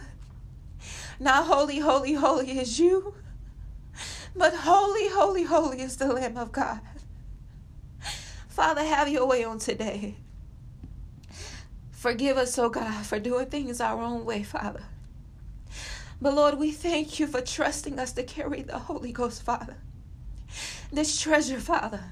Not 1.20 1.46
holy, 1.46 1.80
holy, 1.80 2.14
holy 2.14 2.60
is 2.60 2.80
you. 2.80 3.14
But 4.36 4.54
holy, 4.54 5.10
holy, 5.10 5.44
holy 5.44 5.82
is 5.82 5.98
the 5.98 6.08
Lamb 6.08 6.38
of 6.38 6.52
God. 6.52 6.80
Father, 8.48 8.84
have 8.84 9.10
your 9.10 9.28
way 9.28 9.44
on 9.44 9.60
today. 9.60 10.16
Forgive 11.92 12.38
us, 12.38 12.58
oh 12.58 12.70
God, 12.70 13.06
for 13.06 13.20
doing 13.20 13.48
things 13.48 13.82
our 13.82 14.02
own 14.02 14.26
way, 14.26 14.44
Father. 14.44 14.84
But 16.22 16.34
Lord, 16.34 16.58
we 16.58 16.72
thank 16.72 17.20
you 17.20 17.28
for 17.28 17.42
trusting 17.42 18.00
us 18.00 18.12
to 18.14 18.24
carry 18.24 18.64
the 18.64 18.80
Holy 18.80 19.12
Ghost, 19.12 19.44
Father. 19.44 19.78
This 20.92 21.20
treasure, 21.20 21.60
Father. 21.60 22.04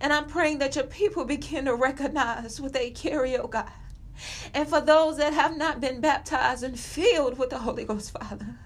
And 0.00 0.12
I'm 0.12 0.26
praying 0.26 0.58
that 0.58 0.76
your 0.76 0.84
people 0.84 1.24
begin 1.24 1.66
to 1.66 1.74
recognize 1.74 2.60
what 2.60 2.72
they 2.72 2.90
carry, 2.90 3.36
oh 3.36 3.46
God. 3.46 3.70
And 4.52 4.68
for 4.68 4.80
those 4.80 5.16
that 5.18 5.32
have 5.32 5.56
not 5.56 5.80
been 5.80 6.00
baptized 6.00 6.62
and 6.62 6.78
filled 6.78 7.38
with 7.38 7.50
the 7.50 7.58
Holy 7.58 7.84
Ghost, 7.84 8.12
Father, 8.12 8.56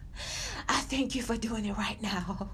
I 0.69 0.81
thank 0.81 1.15
you 1.15 1.23
for 1.23 1.37
doing 1.37 1.65
it 1.65 1.77
right 1.77 2.01
now. 2.03 2.51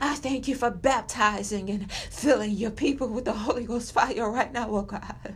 I 0.00 0.14
thank 0.14 0.48
you 0.48 0.54
for 0.54 0.70
baptizing 0.70 1.70
and 1.70 1.90
filling 1.92 2.52
your 2.52 2.70
people 2.70 3.08
with 3.08 3.24
the 3.24 3.32
Holy 3.32 3.64
Ghost 3.64 3.92
fire 3.92 4.30
right 4.30 4.52
now, 4.52 4.68
oh 4.70 4.82
God. 4.82 5.34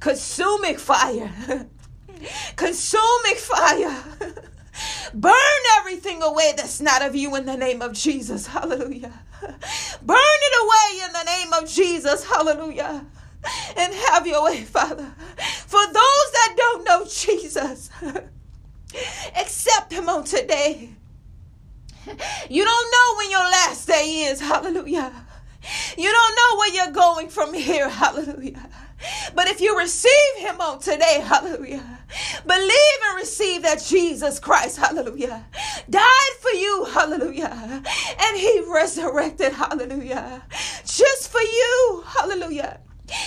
Consuming 0.00 0.76
fire. 0.76 1.68
Consuming 2.56 3.36
fire. 3.36 4.04
Burn 5.12 5.34
everything 5.78 6.22
away 6.22 6.54
that's 6.56 6.80
not 6.80 7.02
of 7.02 7.14
you 7.14 7.34
in 7.36 7.46
the 7.46 7.56
name 7.56 7.82
of 7.82 7.92
Jesus. 7.92 8.46
Hallelujah. 8.46 9.12
Burn 10.02 10.18
it 10.18 10.54
away 10.64 11.06
in 11.06 11.12
the 11.12 11.24
name 11.24 11.52
of 11.52 11.68
Jesus. 11.68 12.24
Hallelujah. 12.24 13.04
And 13.76 13.92
have 13.92 14.26
your 14.26 14.44
way, 14.44 14.62
Father. 14.62 15.12
For 15.66 15.84
those 15.86 15.94
that 16.32 16.54
don't 16.56 16.84
know 16.84 17.04
Jesus, 17.04 17.90
accept 19.36 19.92
him 19.92 20.08
on 20.08 20.24
today. 20.24 20.90
You 22.48 22.64
don't 22.64 22.92
know 22.92 23.16
when 23.16 23.30
your 23.30 23.40
last 23.40 23.86
day 23.86 24.28
is. 24.30 24.40
Hallelujah. 24.40 25.12
You 25.96 26.10
don't 26.10 26.36
know 26.36 26.58
where 26.58 26.74
you're 26.74 26.92
going 26.92 27.28
from 27.28 27.54
here. 27.54 27.88
Hallelujah. 27.88 28.68
But 29.34 29.48
if 29.48 29.60
you 29.60 29.76
receive 29.78 30.36
him 30.38 30.60
on 30.60 30.78
today, 30.78 31.20
hallelujah, 31.24 32.00
believe 32.46 32.98
and 33.08 33.16
receive 33.16 33.62
that 33.62 33.82
Jesus 33.82 34.38
Christ, 34.38 34.78
hallelujah, 34.78 35.46
died 35.88 36.34
for 36.40 36.50
you, 36.50 36.84
hallelujah, 36.84 37.82
and 38.20 38.36
he 38.36 38.64
resurrected, 38.68 39.52
hallelujah, 39.52 40.42
just 40.84 41.30
for 41.30 41.40
you. 41.40 42.04
Hallelujah. 42.06 42.80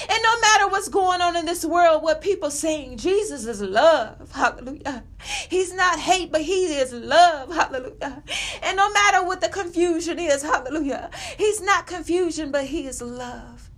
And 0.10 0.24
no 0.24 0.40
matter 0.40 0.68
what's 0.68 0.90
going 0.90 1.22
on 1.22 1.36
in 1.36 1.46
this 1.46 1.64
world, 1.64 2.02
what 2.02 2.22
people 2.22 2.50
saying, 2.50 2.98
Jesus 2.98 3.46
is 3.46 3.62
love. 3.62 4.32
Hallelujah. 4.32 5.04
He's 5.50 5.74
not 5.74 6.00
hate, 6.00 6.32
but 6.32 6.42
he 6.42 6.66
is 6.66 6.92
love. 6.92 7.54
Hallelujah. 7.54 8.24
And 8.64 8.78
no 8.78 8.92
matter 8.92 9.24
what 9.26 9.42
the 9.42 9.50
confusion 9.50 10.18
is, 10.18 10.42
hallelujah. 10.42 11.12
He's 11.38 11.62
not 11.62 11.86
confusion, 11.86 12.52
but 12.52 12.66
he 12.66 12.88
is 12.88 13.02
love. 13.02 13.70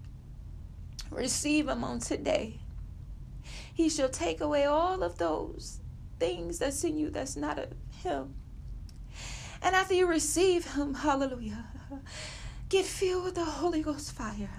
Receive 1.11 1.67
him 1.67 1.83
on 1.83 1.99
today. 1.99 2.59
He 3.77 3.89
shall 3.89 4.09
take 4.09 4.41
away 4.41 4.65
all 4.65 5.03
of 5.03 5.19
those 5.19 5.81
things 6.17 6.57
that's 6.57 6.83
in 6.83 6.97
you 6.97 7.11
that's 7.11 7.35
not 7.35 7.59
of 7.59 7.69
him. 8.01 8.33
And 9.61 9.75
after 9.75 9.93
you 9.93 10.07
receive 10.07 10.73
him, 10.73 10.95
hallelujah, 10.95 11.63
get 12.69 12.85
filled 12.85 13.25
with 13.25 13.35
the 13.35 13.45
Holy 13.45 13.83
Ghost 13.83 14.13
fire. 14.13 14.49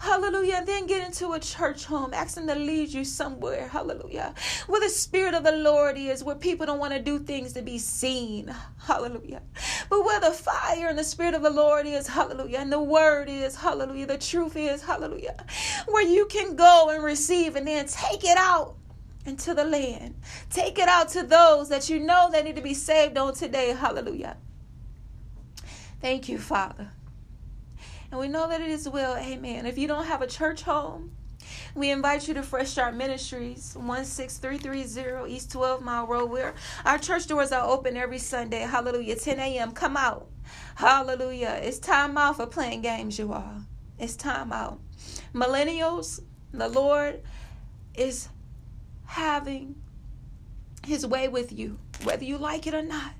Hallelujah. 0.00 0.64
Then 0.66 0.86
get 0.86 1.06
into 1.06 1.32
a 1.32 1.38
church 1.38 1.84
home. 1.84 2.12
Ask 2.12 2.34
them 2.34 2.48
to 2.48 2.56
lead 2.56 2.88
you 2.88 3.04
somewhere. 3.04 3.68
Hallelujah. 3.68 4.34
Where 4.66 4.80
the 4.80 4.88
Spirit 4.88 5.34
of 5.34 5.44
the 5.44 5.52
Lord 5.52 5.96
is, 5.96 6.24
where 6.24 6.34
people 6.34 6.66
don't 6.66 6.80
want 6.80 6.92
to 6.92 6.98
do 6.98 7.20
things 7.20 7.52
to 7.52 7.62
be 7.62 7.78
seen. 7.78 8.52
Hallelujah. 8.84 9.42
But 9.88 10.04
where 10.04 10.18
the 10.18 10.32
fire 10.32 10.88
and 10.88 10.98
the 10.98 11.04
Spirit 11.04 11.34
of 11.34 11.42
the 11.42 11.50
Lord 11.50 11.86
is. 11.86 12.08
Hallelujah. 12.08 12.58
And 12.58 12.72
the 12.72 12.82
Word 12.82 13.28
is. 13.28 13.54
Hallelujah. 13.54 14.06
The 14.06 14.18
truth 14.18 14.56
is. 14.56 14.82
Hallelujah. 14.82 15.36
Where 15.86 16.06
you 16.06 16.26
can 16.26 16.56
go 16.56 16.90
and 16.90 17.04
receive 17.04 17.54
and 17.54 17.66
then 17.66 17.86
take 17.86 18.24
it 18.24 18.36
out 18.36 18.74
into 19.24 19.54
the 19.54 19.64
land. 19.64 20.16
Take 20.50 20.78
it 20.78 20.88
out 20.88 21.10
to 21.10 21.22
those 21.22 21.68
that 21.68 21.88
you 21.88 22.00
know 22.00 22.28
that 22.32 22.44
need 22.44 22.56
to 22.56 22.62
be 22.62 22.74
saved 22.74 23.16
on 23.16 23.34
today. 23.34 23.68
Hallelujah. 23.72 24.36
Thank 26.00 26.28
you, 26.28 26.38
Father. 26.38 26.90
And 28.12 28.20
we 28.20 28.28
know 28.28 28.46
that 28.46 28.60
it 28.60 28.68
is 28.68 28.86
well. 28.86 29.16
Amen. 29.16 29.64
If 29.64 29.78
you 29.78 29.88
don't 29.88 30.04
have 30.04 30.20
a 30.20 30.26
church 30.26 30.62
home, 30.62 31.12
we 31.74 31.90
invite 31.90 32.28
you 32.28 32.34
to 32.34 32.42
Fresh 32.42 32.68
Start 32.68 32.94
Ministries, 32.94 33.74
16330 33.74 35.32
East 35.32 35.50
12 35.50 35.80
Mile 35.80 36.06
Road, 36.06 36.26
where 36.26 36.54
our 36.84 36.98
church 36.98 37.26
doors 37.26 37.52
are 37.52 37.66
open 37.66 37.96
every 37.96 38.18
Sunday. 38.18 38.60
Hallelujah. 38.60 39.16
10 39.16 39.40
a.m. 39.40 39.72
Come 39.72 39.96
out. 39.96 40.28
Hallelujah. 40.74 41.58
It's 41.62 41.78
time 41.78 42.18
out 42.18 42.36
for 42.36 42.46
playing 42.46 42.82
games, 42.82 43.18
you 43.18 43.32
all. 43.32 43.62
It's 43.98 44.14
time 44.14 44.52
out. 44.52 44.78
Millennials, 45.32 46.20
the 46.52 46.68
Lord 46.68 47.22
is 47.94 48.28
having 49.06 49.76
his 50.84 51.06
way 51.06 51.28
with 51.28 51.50
you, 51.50 51.78
whether 52.04 52.24
you 52.24 52.36
like 52.36 52.66
it 52.66 52.74
or 52.74 52.82
not 52.82 53.14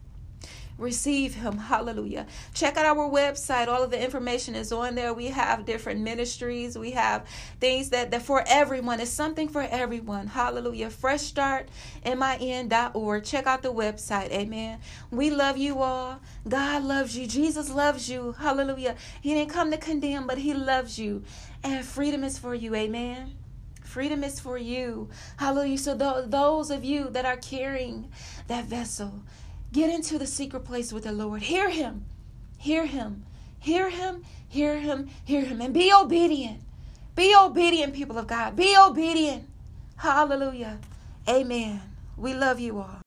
receive 0.82 1.34
him. 1.34 1.56
Hallelujah. 1.56 2.26
Check 2.52 2.76
out 2.76 2.84
our 2.84 3.08
website. 3.08 3.68
All 3.68 3.82
of 3.82 3.90
the 3.90 4.02
information 4.02 4.54
is 4.54 4.72
on 4.72 4.94
there. 4.94 5.14
We 5.14 5.28
have 5.28 5.64
different 5.64 6.00
ministries. 6.00 6.76
We 6.76 6.90
have 6.92 7.26
things 7.60 7.90
that, 7.90 8.10
that 8.10 8.22
for 8.22 8.44
everyone. 8.46 9.00
It's 9.00 9.10
something 9.10 9.48
for 9.48 9.62
everyone. 9.62 10.26
Hallelujah. 10.26 10.90
Fresh 10.90 11.22
start, 11.22 11.68
min.org. 12.04 13.24
Check 13.24 13.46
out 13.46 13.62
the 13.62 13.72
website. 13.72 14.30
Amen. 14.30 14.80
We 15.10 15.30
love 15.30 15.56
you 15.56 15.80
all. 15.80 16.20
God 16.48 16.84
loves 16.84 17.16
you. 17.16 17.26
Jesus 17.26 17.70
loves 17.70 18.08
you. 18.08 18.32
Hallelujah. 18.38 18.96
He 19.20 19.34
didn't 19.34 19.50
come 19.50 19.70
to 19.70 19.78
condemn, 19.78 20.26
but 20.26 20.38
he 20.38 20.52
loves 20.52 20.98
you. 20.98 21.22
And 21.62 21.84
freedom 21.84 22.24
is 22.24 22.38
for 22.38 22.54
you. 22.54 22.74
Amen. 22.74 23.36
Freedom 23.84 24.24
is 24.24 24.40
for 24.40 24.56
you. 24.56 25.10
Hallelujah. 25.36 25.76
So, 25.78 25.96
th- 25.96 26.30
those 26.30 26.70
of 26.70 26.82
you 26.82 27.10
that 27.10 27.26
are 27.26 27.36
carrying 27.36 28.10
that 28.48 28.64
vessel, 28.64 29.22
Get 29.72 29.88
into 29.88 30.18
the 30.18 30.26
secret 30.26 30.64
place 30.64 30.92
with 30.92 31.04
the 31.04 31.12
Lord. 31.12 31.42
Hear 31.42 31.70
Him. 31.70 32.04
Hear 32.58 32.84
Him. 32.84 33.24
Hear 33.58 33.88
Him. 33.88 34.22
Hear 34.46 34.78
Him. 34.78 35.08
Hear 35.24 35.44
Him. 35.44 35.62
And 35.62 35.72
be 35.72 35.90
obedient. 35.92 36.60
Be 37.16 37.34
obedient, 37.34 37.94
people 37.94 38.18
of 38.18 38.26
God. 38.26 38.54
Be 38.54 38.76
obedient. 38.78 39.48
Hallelujah. 39.96 40.78
Amen. 41.28 41.80
We 42.16 42.34
love 42.34 42.60
you 42.60 42.78
all. 42.78 43.01